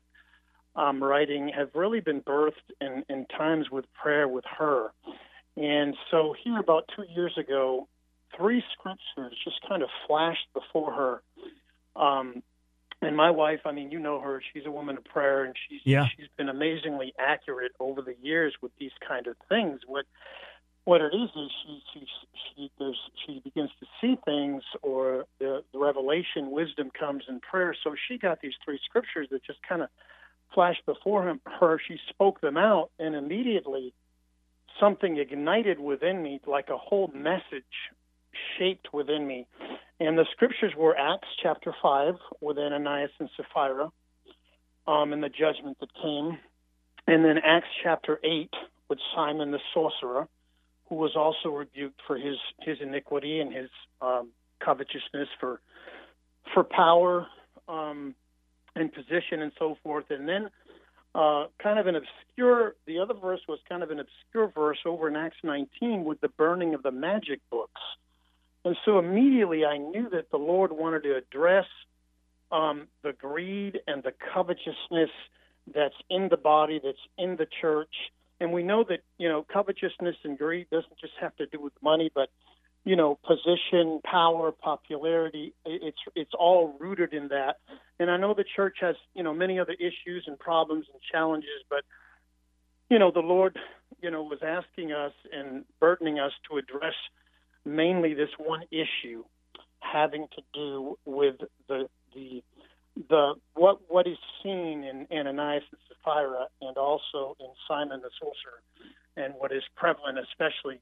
[0.79, 4.91] I'm writing have really been birthed in, in times with prayer with her.
[5.57, 7.87] And so here about two years ago,
[8.35, 11.21] three scriptures just kind of flashed before her.
[12.01, 12.43] Um,
[13.01, 15.79] and my wife, I mean, you know her; she's a woman of prayer, and she's
[15.85, 16.05] yeah.
[16.15, 19.81] she's been amazingly accurate over the years with these kind of things.
[19.87, 20.05] What
[20.83, 22.07] what it is is she she
[22.55, 27.75] she there's, she begins to see things or the, the revelation wisdom comes in prayer
[27.83, 29.89] so she got these three scriptures that just kind of
[30.53, 33.93] flashed before him, her she spoke them out and immediately
[34.79, 37.63] something ignited within me like a whole message
[38.57, 39.45] shaped within me.
[39.99, 43.91] And the scriptures were acts chapter 5 with ananias and sapphira
[44.87, 46.37] um, and the judgment that came.
[47.07, 48.49] And then acts chapter 8
[48.89, 50.27] with simon the sorcerer
[50.87, 53.69] who was also rebuked for his his iniquity and his
[54.01, 54.29] um,
[54.63, 55.61] covetousness for
[56.53, 57.27] for power
[57.67, 58.15] um,
[58.75, 60.05] and position and so forth.
[60.09, 60.49] And then
[61.15, 62.75] uh, kind of an obscure.
[62.85, 66.29] The other verse was kind of an obscure verse over in Acts 19 with the
[66.29, 67.81] burning of the magic books.
[68.65, 71.65] And so immediately I knew that the Lord wanted to address
[72.51, 75.09] um, the greed and the covetousness
[75.73, 77.93] that's in the body, that's in the church,
[78.39, 81.73] and we know that you know covetousness and greed doesn't just have to do with
[81.81, 82.29] money, but
[82.85, 85.53] you know position, power, popularity.
[85.65, 87.57] It's it's all rooted in that.
[87.99, 91.63] And I know the church has you know many other issues and problems and challenges,
[91.69, 91.83] but
[92.89, 93.57] you know the Lord
[94.01, 96.95] you know was asking us and burdening us to address
[97.65, 99.23] mainly this one issue
[99.79, 101.35] having to do with
[101.67, 102.41] the the
[103.09, 108.61] the what what is seen in Ananias and Sapphira, and also in Simon the Sorcerer,
[109.15, 110.79] and what is prevalent, especially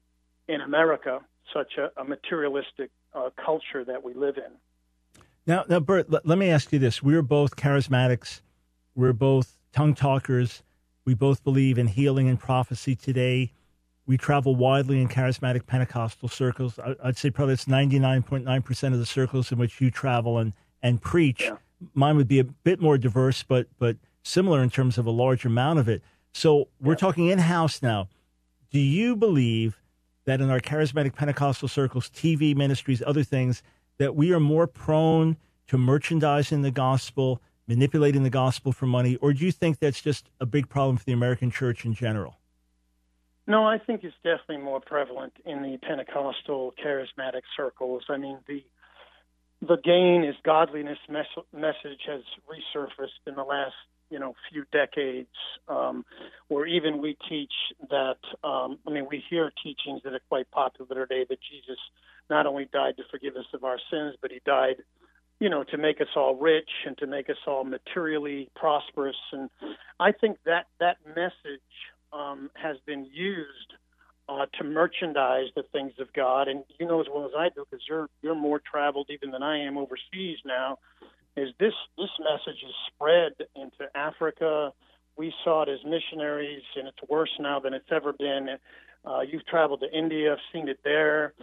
[0.48, 1.20] in America,
[1.52, 5.22] such a, a materialistic uh, culture that we live in.
[5.46, 8.40] Now, now, Bert, let, let me ask you this: We're both charismatics.
[8.94, 10.62] We're both tongue talkers.
[11.04, 13.52] We both believe in healing and prophecy today.
[14.06, 16.78] We travel widely in charismatic Pentecostal circles.
[16.78, 21.00] I, would say probably it's 99.9% of the circles in which you travel and, and
[21.00, 21.42] preach.
[21.42, 21.56] Yeah
[21.94, 25.44] mine would be a bit more diverse, but but similar in terms of a large
[25.44, 26.02] amount of it.
[26.32, 26.98] So we're yeah.
[26.98, 28.08] talking in house now.
[28.70, 29.80] Do you believe
[30.28, 33.62] that in our charismatic Pentecostal circles, TV ministries, other things,
[33.96, 35.38] that we are more prone
[35.68, 40.28] to merchandising the gospel, manipulating the gospel for money, or do you think that's just
[40.38, 42.36] a big problem for the American church in general?
[43.46, 48.02] No, I think it's definitely more prevalent in the Pentecostal charismatic circles.
[48.10, 48.62] I mean, the
[49.62, 53.74] the gain is godliness mes- message has resurfaced in the last
[54.10, 55.28] you know few decades,
[55.68, 56.04] um,
[56.48, 57.52] where even we teach
[57.90, 58.18] that.
[58.44, 61.78] Um, I mean, we hear teachings that are quite popular today that Jesus
[62.30, 64.76] not only died to forgive us of our sins, but he died,
[65.40, 69.16] you know, to make us all rich and to make us all materially prosperous.
[69.32, 69.48] And
[69.98, 71.60] I think that that message
[72.12, 73.72] um, has been used
[74.28, 76.48] uh, to merchandise the things of God.
[76.48, 79.42] And you know as well as I do, because you're you're more traveled even than
[79.42, 80.78] I am overseas now.
[81.38, 84.72] Is this this message is spread into Africa?
[85.16, 88.56] We saw it as missionaries, and it's worse now than it's ever been.
[89.04, 91.34] Uh, you've traveled to India, seen it there.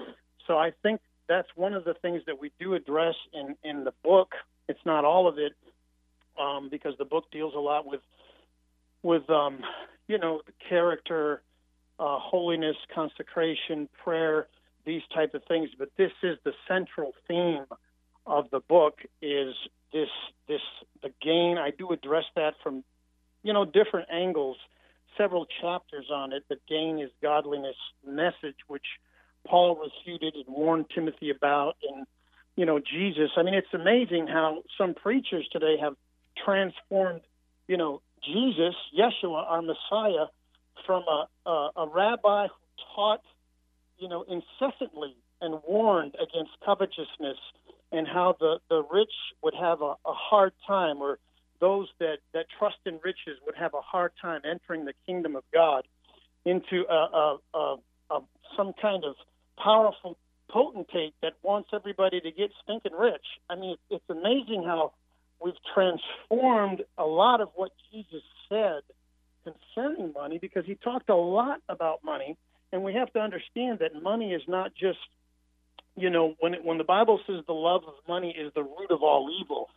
[0.47, 3.93] So I think that's one of the things that we do address in in the
[4.03, 4.33] book.
[4.67, 5.53] It's not all of it,
[6.39, 8.01] um, because the book deals a lot with
[9.03, 9.59] with um,
[10.07, 11.41] you know, the character,
[11.99, 14.47] uh, holiness, consecration, prayer,
[14.85, 15.69] these type of things.
[15.77, 17.65] But this is the central theme
[18.25, 19.53] of the book is
[19.95, 20.09] this
[20.47, 20.61] this
[21.01, 21.57] the gain.
[21.57, 22.83] I do address that from
[23.41, 24.57] you know different angles,
[25.17, 26.43] several chapters on it.
[26.49, 28.85] The gain is godliness message, which
[29.47, 32.05] Paul refuted and warned Timothy about, and
[32.57, 33.31] you know Jesus.
[33.37, 35.95] I mean, it's amazing how some preachers today have
[36.45, 37.21] transformed
[37.69, 40.27] you know Jesus, Yeshua, our Messiah,
[40.85, 43.21] from a, a, a rabbi who taught,
[43.97, 47.37] you know, incessantly and warned against covetousness
[47.91, 51.19] and how the, the rich would have a, a hard time or
[51.59, 55.43] those that, that trust in riches would have a hard time entering the kingdom of
[55.53, 55.85] God
[56.43, 57.75] into a, a, a,
[58.11, 58.19] a
[58.57, 59.15] some kind of
[59.57, 60.17] powerful
[60.49, 63.25] potentate that wants everybody to get stinking rich.
[63.49, 64.93] I mean, it's amazing how
[65.43, 68.81] we've transformed a lot of what Jesus said
[69.43, 72.37] concerning money because he talked a lot about money,
[72.71, 74.99] and we have to understand that money is not just,
[75.95, 78.91] you know, when it, when the Bible says the love of money is the root
[78.91, 79.69] of all evil,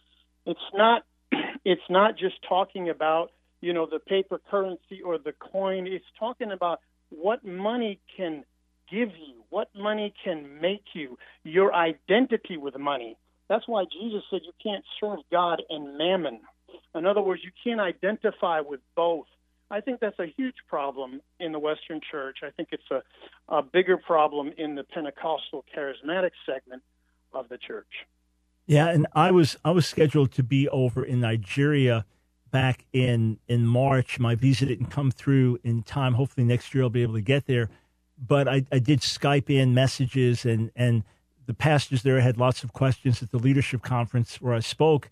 [0.46, 1.02] it's not
[1.64, 5.86] it's not just talking about you know the paper currency or the coin.
[5.86, 8.44] It's talking about what money can
[8.90, 13.16] give you, what money can make you, your identity with money.
[13.48, 16.40] That's why Jesus said you can't serve God and mammon.
[16.94, 19.26] In other words, you can't identify with both.
[19.70, 22.38] I think that's a huge problem in the Western church.
[22.42, 23.02] I think it's a,
[23.48, 26.82] a bigger problem in the Pentecostal charismatic segment
[27.32, 28.06] of the church.
[28.66, 32.04] Yeah, and I was I was scheduled to be over in Nigeria
[32.50, 34.18] back in in March.
[34.18, 36.14] My visa didn't come through in time.
[36.14, 37.70] Hopefully next year I'll be able to get there.
[38.18, 41.04] But I, I did Skype in messages and and
[41.46, 45.08] the pastors there had lots of questions at the leadership conference where I spoke,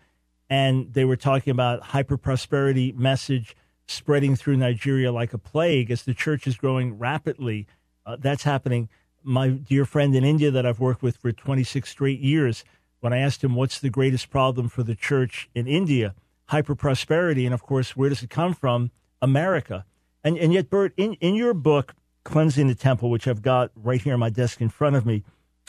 [0.51, 6.03] and they were talking about hyper prosperity message spreading through Nigeria like a plague as
[6.03, 7.67] the church is growing rapidly.
[8.05, 8.89] Uh, that's happening.
[9.23, 12.65] My dear friend in India that I've worked with for 26 straight years,
[13.01, 16.15] when I asked him what's the greatest problem for the church in India,
[16.47, 18.91] hyper prosperity, and of course, where does it come from?
[19.23, 19.85] America.
[20.25, 21.95] And and yet, Bert, in, in your book,
[22.25, 25.23] Cleansing the Temple, which I've got right here on my desk in front of me,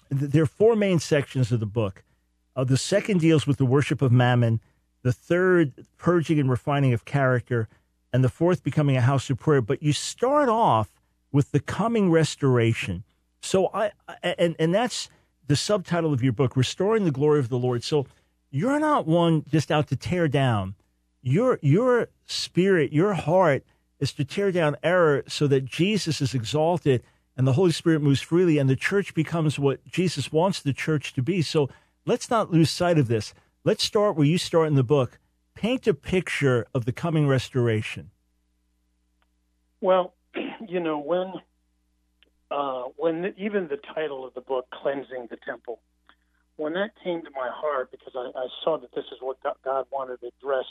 [0.10, 2.04] there are four main sections of the book.
[2.56, 4.60] Uh, the second deals with the worship of mammon,
[5.04, 7.68] the third, purging and refining of character,
[8.18, 9.62] and the fourth, becoming a house of prayer.
[9.62, 10.90] But you start off
[11.32, 13.04] with the coming restoration.
[13.44, 13.92] So I,
[14.24, 15.08] and and that's
[15.46, 17.84] the subtitle of your book, restoring the glory of the Lord.
[17.84, 18.08] So
[18.50, 20.74] you're not one just out to tear down.
[21.22, 23.64] Your your spirit, your heart
[24.00, 27.04] is to tear down error so that Jesus is exalted
[27.36, 31.14] and the Holy Spirit moves freely, and the church becomes what Jesus wants the church
[31.14, 31.44] to be.
[31.44, 31.70] So
[32.04, 33.36] let's not lose sight of this.
[33.64, 35.20] Let's start where you start in the book.
[35.58, 38.12] Paint a picture of the coming restoration.
[39.82, 40.14] Well,
[40.70, 41.34] you know when
[42.52, 45.80] uh, when the, even the title of the book, "Cleansing the Temple,"
[46.58, 49.88] when that came to my heart, because I, I saw that this is what God
[49.92, 50.66] wanted to address,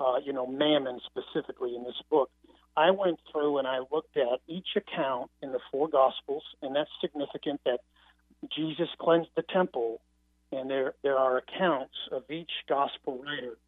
[0.00, 2.30] uh, you know, mammon specifically in this book.
[2.74, 6.88] I went through and I looked at each account in the four Gospels, and that's
[7.02, 7.80] significant that
[8.56, 10.00] Jesus cleansed the temple,
[10.52, 13.58] and there there are accounts of each Gospel writer.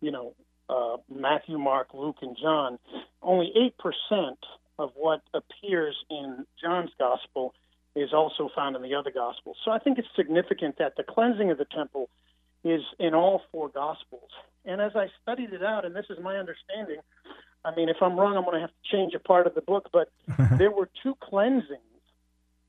[0.00, 0.34] You know,
[0.68, 2.78] uh, Matthew, Mark, Luke, and John.
[3.22, 4.38] Only eight percent
[4.78, 7.54] of what appears in John's Gospel
[7.96, 9.56] is also found in the other Gospels.
[9.64, 12.08] So I think it's significant that the cleansing of the temple
[12.64, 14.30] is in all four Gospels.
[14.64, 16.98] And as I studied it out, and this is my understanding,
[17.64, 19.62] I mean, if I'm wrong, I'm going to have to change a part of the
[19.62, 19.88] book.
[19.92, 20.10] But
[20.58, 21.80] there were two cleansings.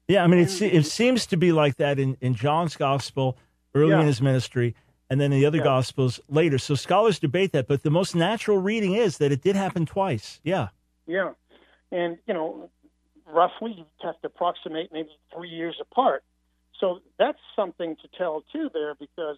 [0.07, 3.37] Yeah, I mean, it, it seems to be like that in, in John's gospel
[3.75, 4.01] early yeah.
[4.01, 4.75] in his ministry.
[5.09, 5.63] And then the other Yeah.
[5.63, 6.57] Gospels later.
[6.57, 10.39] So scholars debate that, but the most natural reading is that it did happen twice.
[10.43, 10.69] Yeah.
[11.07, 11.33] Yeah,
[11.91, 12.69] and you know,
[13.25, 16.23] roughly you have to approximate maybe three years apart.
[16.79, 19.37] So that's something to tell too there because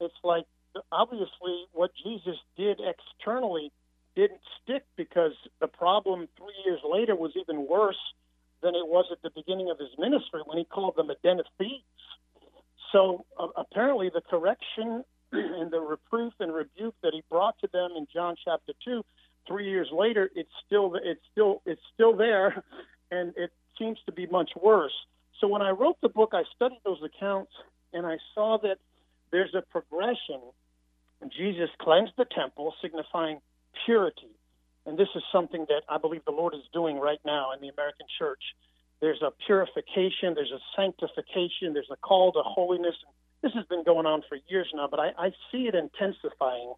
[0.00, 0.44] it's like
[0.90, 3.72] obviously what Jesus did externally
[4.16, 7.98] didn't stick because the problem three years later was even worse
[8.62, 11.38] than it was at the beginning of his ministry when he called them a den
[11.40, 11.82] of thieves.
[12.94, 17.90] So uh, apparently the correction and the reproof and rebuke that he brought to them
[17.96, 19.04] in John chapter two
[19.46, 22.62] three years later, it's still it's still it's still there,
[23.10, 24.94] and it seems to be much worse.
[25.40, 27.52] So when I wrote the book, I studied those accounts,
[27.92, 28.78] and I saw that
[29.32, 30.40] there's a progression.
[31.36, 33.40] Jesus cleansed the temple, signifying
[33.84, 34.30] purity,
[34.86, 37.68] and this is something that I believe the Lord is doing right now in the
[37.68, 38.42] American church.
[39.04, 42.94] There's a purification, there's a sanctification, there's a call to holiness.
[43.42, 46.72] This has been going on for years now, but I, I see it intensifying.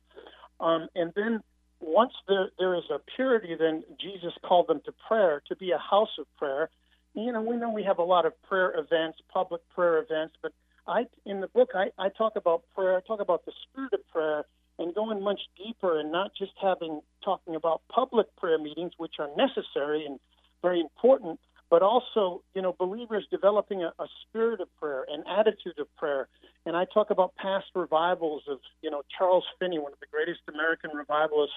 [0.59, 1.41] Um, and then
[1.79, 5.79] once there, there is a purity, then Jesus called them to prayer, to be a
[5.79, 6.69] house of prayer.
[7.15, 10.51] You know, we know we have a lot of prayer events, public prayer events, but
[10.89, 14.01] I, in the book, I, I talk about prayer, I talk about the spirit of
[14.09, 14.43] prayer
[14.81, 19.29] and going much deeper and not just having, talking about public prayer meetings, which are
[19.37, 20.19] necessary and
[20.61, 21.39] very important,
[21.71, 26.29] but also, you know, believers developing a, a spirit of prayer, an attitude of prayer.
[26.65, 30.41] And I talk about past revivals of, you know, Charles Finney, one of the greatest
[30.53, 31.55] American revivalists,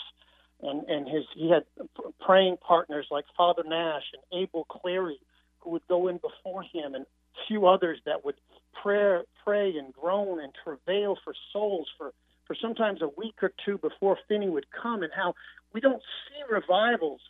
[0.61, 1.63] and and his he had
[2.19, 5.19] praying partners like Father Nash and Abel Clary,
[5.59, 7.05] who would go in before him, and
[7.47, 8.35] few others that would
[8.81, 12.13] pray, pray and groan and travail for souls for
[12.45, 15.35] for sometimes a week or two before Finney would come, and how
[15.73, 17.21] we don't see revivals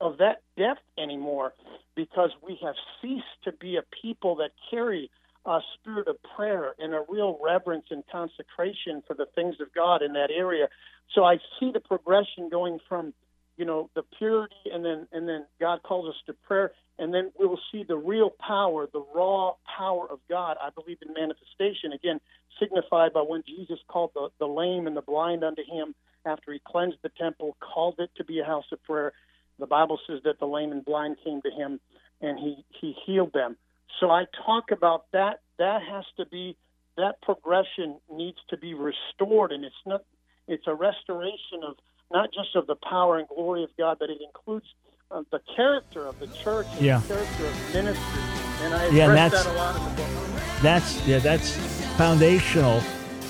[0.00, 1.52] of that depth anymore
[1.94, 5.10] because we have ceased to be a people that carry
[5.46, 10.02] a spirit of prayer and a real reverence and consecration for the things of God
[10.02, 10.68] in that area.
[11.14, 13.14] So I see the progression going from,
[13.56, 17.32] you know, the purity and then and then God calls us to prayer and then
[17.38, 21.92] we will see the real power, the raw power of God, I believe in manifestation,
[21.94, 22.20] again,
[22.60, 25.94] signified by when Jesus called the, the lame and the blind unto him
[26.26, 29.14] after he cleansed the temple, called it to be a house of prayer.
[29.60, 31.78] The Bible says that the lame and blind came to him
[32.20, 33.56] and he, he healed them.
[34.00, 35.40] So I talk about that.
[35.58, 36.56] That has to be
[36.96, 40.02] that progression needs to be restored, and it's not.
[40.48, 41.76] It's a restoration of
[42.12, 44.66] not just of the power and glory of God, but it includes
[45.10, 46.98] uh, the character of the church and Yeah.
[47.00, 48.22] the character of ministry.
[48.62, 50.62] And I Yeah, address that's- that a lot in the book.
[50.62, 51.56] That's yeah, that's
[51.96, 52.78] foundational.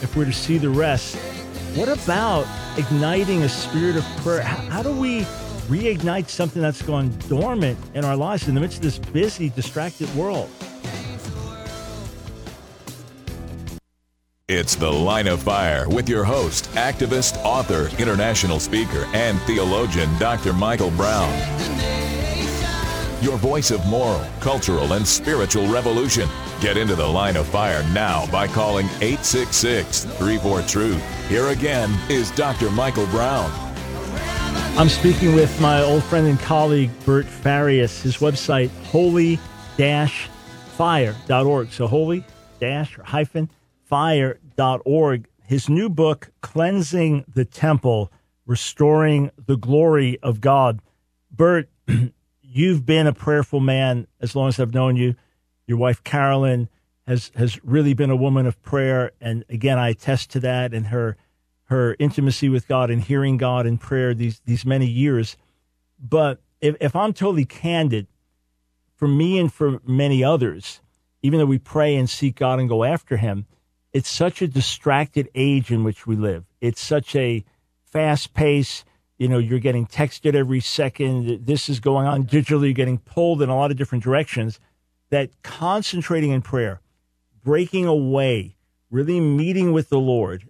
[0.03, 1.17] If we're to see the rest,
[1.77, 2.47] what about
[2.79, 4.43] igniting a spirit of prayer?
[4.43, 5.27] How do we
[5.71, 10.13] reignite something that's gone dormant in our lives in the midst of this busy, distracted
[10.15, 10.51] world?
[14.49, 20.53] It's The Line of Fire with your host, activist, author, international speaker, and theologian, Dr.
[20.53, 21.33] Michael Brown.
[23.23, 26.29] Your voice of moral, cultural, and spiritual revolution.
[26.61, 31.29] Get into The Line of Fire now by calling 866 34 Truth.
[31.29, 32.71] Here again is Dr.
[32.71, 33.70] Michael Brown.
[34.77, 38.03] I'm speaking with my old friend and colleague Bert Farias.
[38.03, 39.39] His website holy-fire.org.
[41.73, 42.25] So holy
[43.05, 43.51] hyphen
[43.85, 45.29] fire.org.
[45.43, 48.11] His new book Cleansing the Temple,
[48.47, 50.81] Restoring the Glory of God.
[51.31, 51.69] Bert,
[52.41, 55.15] you've been a prayerful man as long as I've known you.
[55.67, 56.69] Your wife Carolyn
[57.07, 60.87] has has really been a woman of prayer and again I attest to that and
[60.87, 61.17] her
[61.71, 65.37] her intimacy with God and hearing God in prayer these these many years.
[65.99, 68.07] But if, if I'm totally candid,
[68.97, 70.81] for me and for many others,
[71.23, 73.47] even though we pray and seek God and go after Him,
[73.93, 76.45] it's such a distracted age in which we live.
[76.61, 77.45] It's such a
[77.85, 78.85] fast pace.
[79.17, 81.47] You know, you're getting texted every second.
[81.47, 84.61] This is going on digitally, you're getting pulled in a lot of different directions.
[85.09, 86.81] That concentrating in prayer,
[87.43, 88.57] breaking away,
[88.91, 90.49] really meeting with the Lord,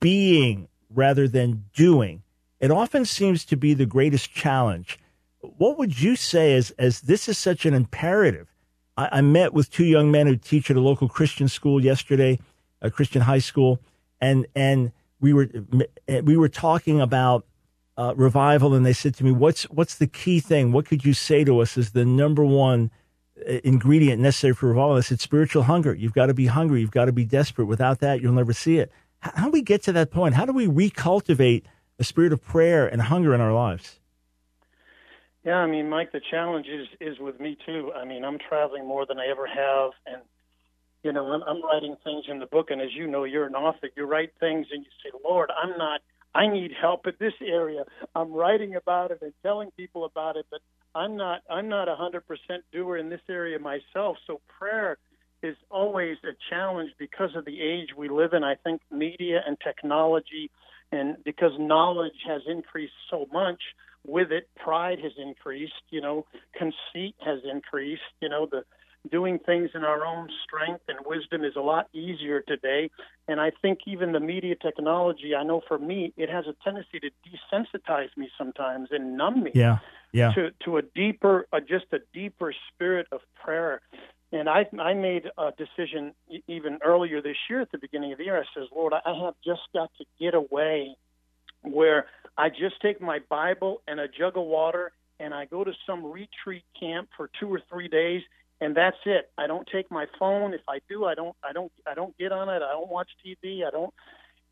[0.00, 2.22] being rather than doing,
[2.58, 4.98] it often seems to be the greatest challenge.
[5.40, 8.48] What would you say as, as this is such an imperative?
[8.96, 12.38] I, I met with two young men who teach at a local Christian school yesterday,
[12.82, 13.80] a Christian high school,
[14.20, 15.48] and and we were
[16.22, 17.46] we were talking about
[17.96, 20.72] uh, revival, and they said to me, "What's what's the key thing?
[20.72, 22.90] What could you say to us as the number one
[23.48, 25.94] uh, ingredient necessary for revival?" I said, "Spiritual hunger.
[25.94, 26.80] You've got to be hungry.
[26.80, 27.66] You've got to be desperate.
[27.66, 28.90] Without that, you'll never see it."
[29.20, 30.34] How, do we get to that point?
[30.34, 31.64] How do we recultivate
[31.98, 33.98] a spirit of prayer and hunger in our lives?
[35.44, 37.92] Yeah, I mean, Mike, the challenge is is with me too.
[37.96, 40.22] I mean, I'm traveling more than I ever have, and
[41.02, 43.54] you know, I'm, I'm writing things in the book, and as you know, you're an
[43.54, 43.88] author.
[43.96, 46.02] You write things, and you say, "Lord, I'm not.
[46.34, 47.84] I need help at this area.
[48.14, 50.60] I'm writing about it and telling people about it, but
[50.94, 51.40] I'm not.
[51.48, 54.18] I'm not a hundred percent doer in this area myself.
[54.26, 54.98] So prayer
[55.42, 58.44] is always a challenge because of the age we live in.
[58.44, 60.50] I think media and technology,
[60.92, 63.60] and because knowledge has increased so much,
[64.06, 65.82] with it, pride has increased.
[65.90, 66.26] You know,
[66.56, 68.02] conceit has increased.
[68.20, 68.64] You know, the
[69.10, 72.90] doing things in our own strength and wisdom is a lot easier today.
[73.28, 77.00] And I think even the media technology, I know for me, it has a tendency
[77.00, 79.52] to desensitize me sometimes and numb me.
[79.54, 79.78] Yeah.
[80.12, 80.32] Yeah.
[80.34, 83.80] To to a deeper, uh, just a deeper spirit of prayer.
[84.32, 86.14] And I I made a decision
[86.46, 88.38] even earlier this year at the beginning of the year.
[88.38, 90.96] I says, Lord, I have just got to get away
[91.62, 92.06] where
[92.38, 96.04] I just take my Bible and a jug of water and I go to some
[96.04, 98.22] retreat camp for two or three days
[98.60, 99.30] and that's it.
[99.38, 100.54] I don't take my phone.
[100.54, 102.62] If I do, I don't I don't I don't get on it.
[102.62, 103.66] I don't watch TV.
[103.66, 103.92] I don't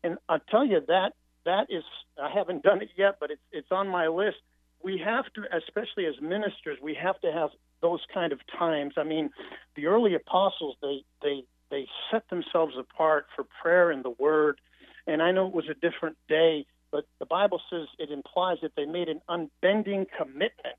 [0.03, 1.13] and I'll tell you that
[1.45, 1.83] that is
[2.21, 4.37] I haven't done it yet, but it's it's on my list.
[4.83, 7.49] We have to especially as ministers, we have to have
[7.81, 8.93] those kind of times.
[8.97, 9.29] I mean,
[9.75, 14.59] the early apostles they they they set themselves apart for prayer and the word.
[15.07, 18.73] And I know it was a different day, but the Bible says it implies that
[18.75, 20.77] they made an unbending commitment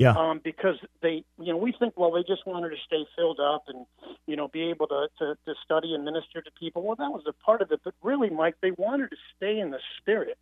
[0.00, 0.14] yeah.
[0.16, 3.64] Um, because they, you know, we think, well, they just wanted to stay filled up
[3.68, 3.84] and,
[4.26, 6.82] you know, be able to, to, to study and minister to people.
[6.82, 7.82] Well, that was a part of it.
[7.84, 10.38] But really, Mike, they wanted to stay in the spirit,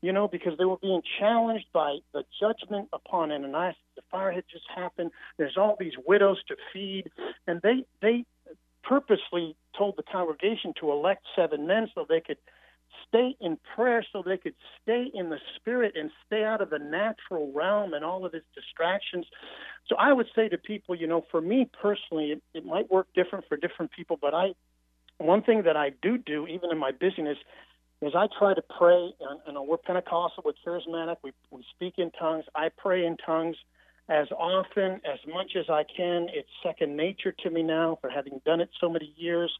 [0.00, 3.76] you know, because they were being challenged by the judgment upon Ananias.
[3.96, 5.10] The fire had just happened.
[5.36, 7.10] There's all these widows to feed.
[7.46, 8.24] And they, they
[8.82, 12.38] purposely told the congregation to elect seven men so they could–
[13.06, 16.78] stay in prayer so they could stay in the spirit and stay out of the
[16.78, 19.26] natural realm and all of its distractions.
[19.88, 23.08] So I would say to people, you know, for me personally, it, it might work
[23.14, 24.54] different for different people, but I,
[25.18, 27.38] one thing that I do do, even in my busyness,
[28.02, 29.12] is I try to pray.
[29.20, 32.44] And, and we're Pentecostal, we're charismatic, we, we speak in tongues.
[32.54, 33.56] I pray in tongues
[34.08, 36.28] as often, as much as I can.
[36.32, 39.52] It's second nature to me now for having done it so many years.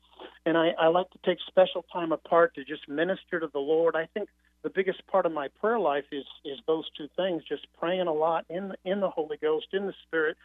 [0.47, 3.95] And I, I like to take special time apart to just minister to the Lord.
[3.95, 4.29] I think
[4.63, 8.13] the biggest part of my prayer life is is those two things, just praying a
[8.13, 10.37] lot in in the Holy Ghost, in the Spirit,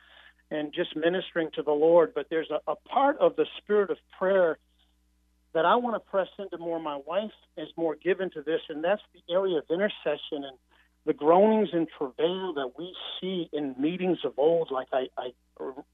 [0.52, 2.14] and just ministering to the Lord.
[2.14, 4.58] But there's a, a part of the spirit of prayer
[5.54, 6.80] that I want to press into more.
[6.80, 10.58] My wife is more given to this, and that's the area of intercession and
[11.06, 15.32] the groanings and travail that we see in meetings of old, like I, I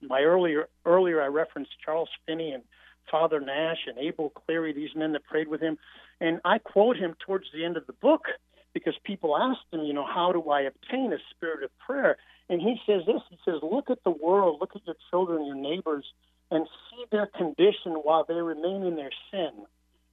[0.01, 2.63] my earlier earlier I referenced Charles Finney and
[3.09, 5.77] Father Nash and Abel Clary, these men that prayed with him,
[6.21, 8.25] and I quote him towards the end of the book
[8.73, 12.17] because people asked him, you know, how do I obtain a spirit of prayer?
[12.49, 15.55] And he says this: he says, look at the world, look at your children, your
[15.55, 16.05] neighbors,
[16.51, 19.51] and see their condition while they remain in their sin,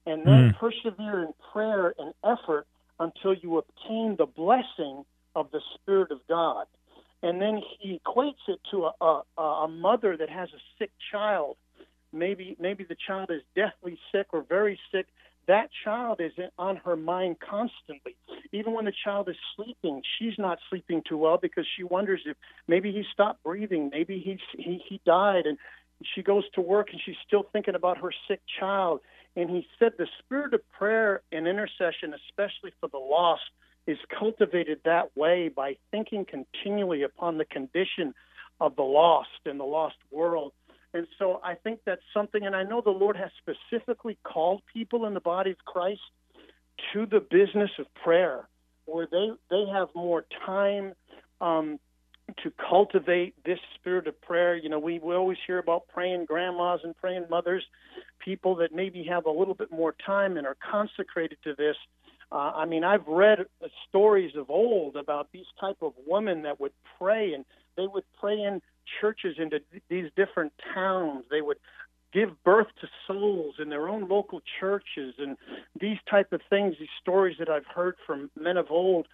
[0.05, 0.59] and then mm.
[0.59, 2.66] persevere in prayer and effort
[3.01, 6.66] until you obtain the blessing of the Spirit of God.
[7.22, 11.57] And then he equates it to a, a, a mother that has a sick child.
[12.12, 15.07] Maybe maybe the child is deathly sick or very sick.
[15.49, 18.16] That child is on her mind constantly.
[18.53, 22.37] Even when the child is sleeping, she's not sleeping too well because she wonders if
[22.66, 25.59] maybe he stopped breathing, maybe he he, he died, and
[26.15, 29.01] she goes to work and she's still thinking about her sick child
[29.37, 33.43] and he said the spirit of prayer and intercession, especially for the lost,
[33.87, 38.15] is cultivated that way by thinking continually upon the condition
[38.61, 40.53] of the lost in the lost world.
[40.95, 45.05] And so I think that's something, and I know the Lord has specifically called people
[45.05, 46.01] in the body of Christ
[46.95, 48.49] to the business of prayer,
[48.87, 50.95] where they they have more time
[51.41, 51.79] um,
[52.43, 54.57] to cultivate this spirit of prayer.
[54.57, 57.64] You know, we, we always hear about praying grandmas and praying mothers,
[58.18, 61.77] people that maybe have a little bit more time and are consecrated to this.
[62.33, 63.39] Uh, I mean, I've read
[63.89, 67.45] stories of old about these type of women that would pray, and
[67.77, 68.61] they would pray in
[69.01, 71.24] churches into these different towns.
[71.31, 71.59] They would
[72.12, 75.37] give birth to souls in their own local churches, and
[75.81, 76.77] these type of things.
[76.81, 79.07] These stories that I've heard from men of old.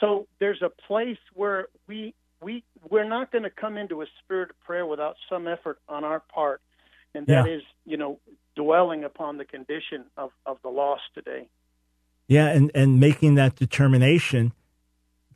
[0.00, 4.50] So there's a place where we we we're not going to come into a spirit
[4.50, 6.60] of prayer without some effort on our part,
[7.14, 7.54] and that yeah.
[7.54, 8.18] is, you know,
[8.54, 11.48] dwelling upon the condition of, of the lost today.
[12.26, 14.52] Yeah, and, and making that determination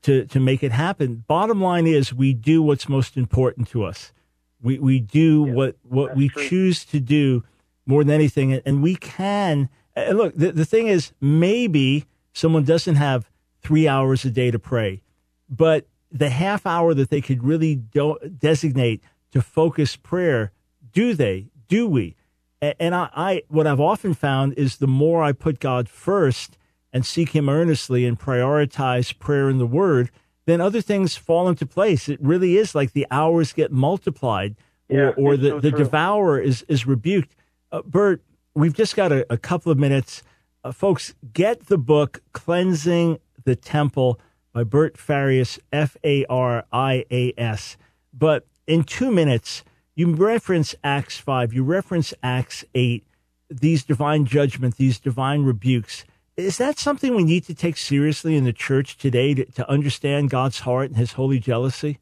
[0.02, 1.24] to, to make it happen.
[1.26, 4.12] Bottom line is we do what's most important to us.
[4.60, 6.48] We we do yeah, what what we true.
[6.48, 7.44] choose to do
[7.86, 9.68] more than anything, and we can.
[9.94, 13.30] And look, the, the thing is, maybe someone doesn't have
[13.62, 15.00] three hours a day to pray,
[15.48, 19.02] but the half hour that they could really do- designate
[19.32, 20.52] to focus prayer,
[20.92, 21.48] do they?
[21.68, 22.16] Do we?
[22.60, 26.56] And I, I, what I've often found is the more I put God first
[26.92, 30.10] and seek Him earnestly and prioritize prayer and the Word,
[30.46, 32.08] then other things fall into place.
[32.08, 34.56] It really is like the hours get multiplied,
[34.88, 37.36] Yeah, or, or the, so the devourer is is rebuked.
[37.70, 38.22] Uh, Bert,
[38.54, 40.22] we've just got a, a couple of minutes,
[40.64, 41.14] uh, folks.
[41.32, 44.18] Get the book "Cleansing the Temple"
[44.52, 47.76] by Bert Farias, F A R I A S.
[48.12, 53.04] But in two minutes, you reference Acts 5, you reference Acts 8,
[53.50, 56.04] these divine judgment, these divine rebukes.
[56.36, 60.30] Is that something we need to take seriously in the church today to, to understand
[60.30, 61.98] God's heart and his holy jealousy?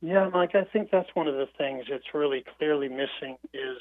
[0.00, 3.78] Yeah, Mike, I think that's one of the things that's really clearly missing is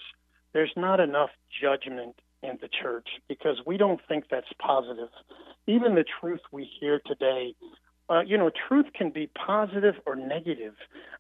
[0.54, 5.10] there's not enough judgment in the church because we don't think that's positive.
[5.68, 7.56] Even the truth we hear today,
[8.10, 10.74] uh, you know, truth can be positive or negative.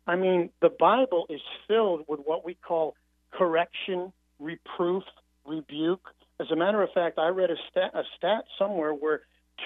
[0.05, 2.95] I mean, the Bible is filled with what we call
[3.32, 5.03] correction, reproof,
[5.45, 6.07] rebuke.
[6.39, 9.21] As a matter of fact, I read a stat, a stat somewhere where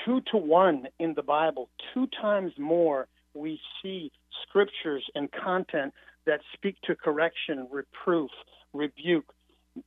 [0.06, 4.12] two to one in the Bible, two times more we see
[4.44, 5.94] scriptures and content
[6.26, 8.30] that speak to correction, reproof,
[8.74, 9.34] rebuke,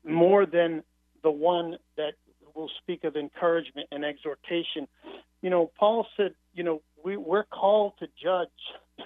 [0.04, 0.82] more than
[1.22, 2.14] the one that
[2.54, 4.88] will speak of encouragement and exhortation.
[5.42, 8.48] You know, Paul said, you know, we, we're called to judge.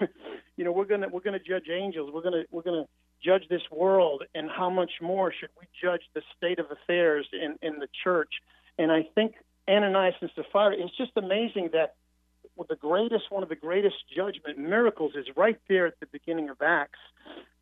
[0.56, 2.10] you know, we're gonna we're gonna judge angels.
[2.12, 2.86] We're gonna we're gonna
[3.24, 7.56] judge this world, and how much more should we judge the state of affairs in
[7.62, 8.30] in the church?
[8.78, 9.34] And I think
[9.68, 10.74] Ananias and Sapphira.
[10.76, 11.94] It's just amazing that
[12.56, 16.48] well, the greatest, one of the greatest judgment miracles is right there at the beginning
[16.50, 16.98] of Acts,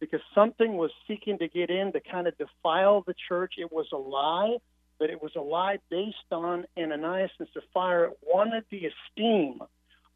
[0.01, 3.55] because something was seeking to get in to kind of defile the church.
[3.59, 4.57] It was a lie,
[4.99, 9.61] but it was a lie based on Ananias and Sapphira wanted the esteem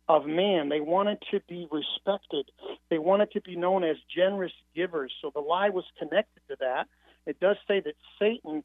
[0.09, 0.69] of man.
[0.69, 2.51] They wanted to be respected.
[2.91, 5.13] They wanted to be known as generous givers.
[5.23, 6.87] So the lie was connected to that.
[7.27, 8.63] It does say that Satan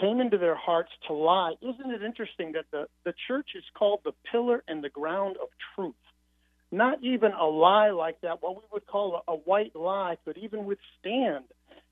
[0.00, 1.54] came into their hearts to lie.
[1.60, 5.48] Isn't it interesting that the, the church is called the pillar and the ground of
[5.74, 5.94] truth?
[6.70, 10.38] Not even a lie like that, what we would call a, a white lie, could
[10.38, 11.44] even withstand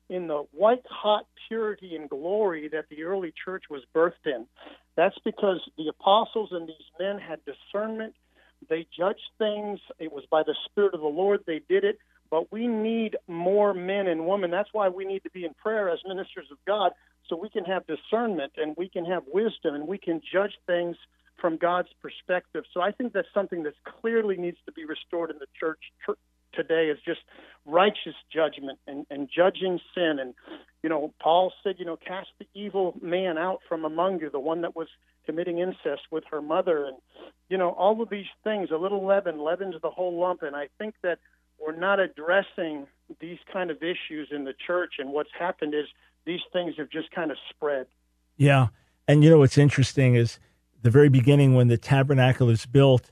[0.09, 4.45] in the white hot purity and glory that the early church was birthed in.
[4.97, 8.13] That's because the apostles and these men had discernment.
[8.69, 9.79] They judged things.
[9.99, 11.97] It was by the Spirit of the Lord they did it.
[12.29, 14.51] But we need more men and women.
[14.51, 16.91] That's why we need to be in prayer as ministers of God
[17.31, 20.97] so we can have discernment and we can have wisdom and we can judge things
[21.39, 22.65] from God's perspective.
[22.73, 25.79] So I think that's something that clearly needs to be restored in the church
[26.53, 27.21] today is just
[27.65, 30.17] righteous judgment and, and judging sin.
[30.19, 30.33] And,
[30.83, 34.39] you know, Paul said, you know, cast the evil man out from among you, the
[34.39, 34.89] one that was
[35.25, 36.85] committing incest with her mother.
[36.85, 36.97] And,
[37.49, 40.43] you know, all of these things, a little leaven leavens the whole lump.
[40.43, 41.19] And I think that
[41.57, 42.87] we're not addressing
[43.19, 44.95] these kind of issues in the church.
[44.99, 45.85] And what's happened is
[46.25, 47.87] these things have just kind of spread.
[48.37, 48.67] Yeah.
[49.07, 50.39] And you know what's interesting is
[50.81, 53.11] the very beginning when the tabernacle is built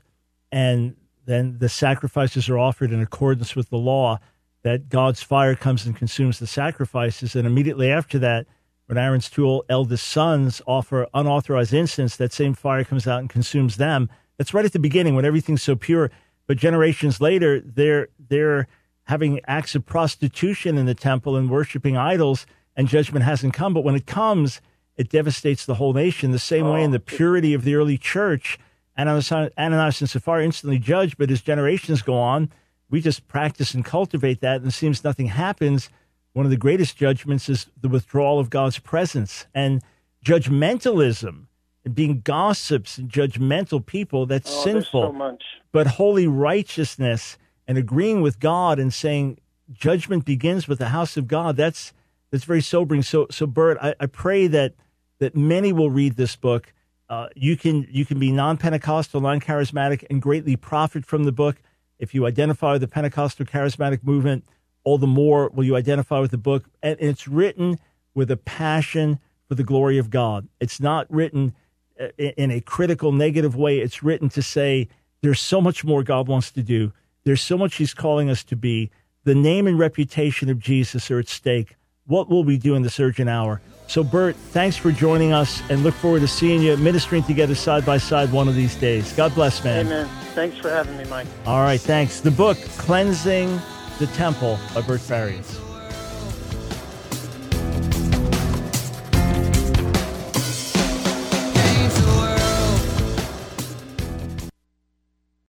[0.50, 0.96] and
[1.26, 4.18] then the sacrifices are offered in accordance with the law,
[4.62, 7.36] that God's fire comes and consumes the sacrifices.
[7.36, 8.46] And immediately after that,
[8.86, 13.76] when Aaron's two eldest sons offer unauthorized incense, that same fire comes out and consumes
[13.76, 14.10] them.
[14.36, 16.10] That's right at the beginning when everything's so pure.
[16.46, 18.66] But generations later, they're they're
[19.04, 22.46] having acts of prostitution in the temple and worshiping idols,
[22.80, 23.74] and judgment hasn't come.
[23.74, 24.62] But when it comes,
[24.96, 26.30] it devastates the whole nation.
[26.30, 27.16] The same way in the oh.
[27.16, 28.58] purity of the early church,
[28.98, 32.50] Ananias Ananias and Sapphira instantly judged, but as generations go on,
[32.88, 35.90] we just practice and cultivate that, and it seems nothing happens.
[36.32, 39.82] One of the greatest judgments is the withdrawal of God's presence and
[40.24, 41.46] judgmentalism,
[41.84, 44.24] and being gossips and judgmental people.
[44.24, 45.44] That's Oh, sinful so much.
[45.70, 47.36] but holy righteousness
[47.68, 49.38] and agreeing with God and saying
[49.70, 51.56] judgment begins with the house of God.
[51.56, 51.92] That's
[52.30, 53.02] that's very sobering.
[53.02, 54.74] So so Bert, I, I pray that
[55.18, 56.72] that many will read this book.
[57.08, 61.56] Uh, you can you can be non-Pentecostal, non-charismatic, and greatly profit from the book.
[61.98, 64.44] If you identify with the Pentecostal charismatic movement,
[64.84, 66.64] all the more will you identify with the book.
[66.82, 67.78] And it's written
[68.14, 69.18] with a passion
[69.48, 70.48] for the glory of God.
[70.60, 71.54] It's not written
[72.00, 73.80] uh, in a critical, negative way.
[73.80, 74.88] It's written to say
[75.20, 76.92] there's so much more God wants to do.
[77.24, 78.90] There's so much He's calling us to be.
[79.24, 81.76] The name and reputation of Jesus are at stake.
[82.10, 83.60] What will we do in the surgeon hour?
[83.86, 87.86] So, Bert, thanks for joining us and look forward to seeing you ministering together side
[87.86, 89.12] by side one of these days.
[89.12, 89.86] God bless, man.
[89.86, 90.08] Amen.
[90.34, 91.28] Thanks for having me, Mike.
[91.46, 92.18] All right, thanks.
[92.18, 93.60] The book, Cleansing
[94.00, 95.60] the Temple by Bert Farias.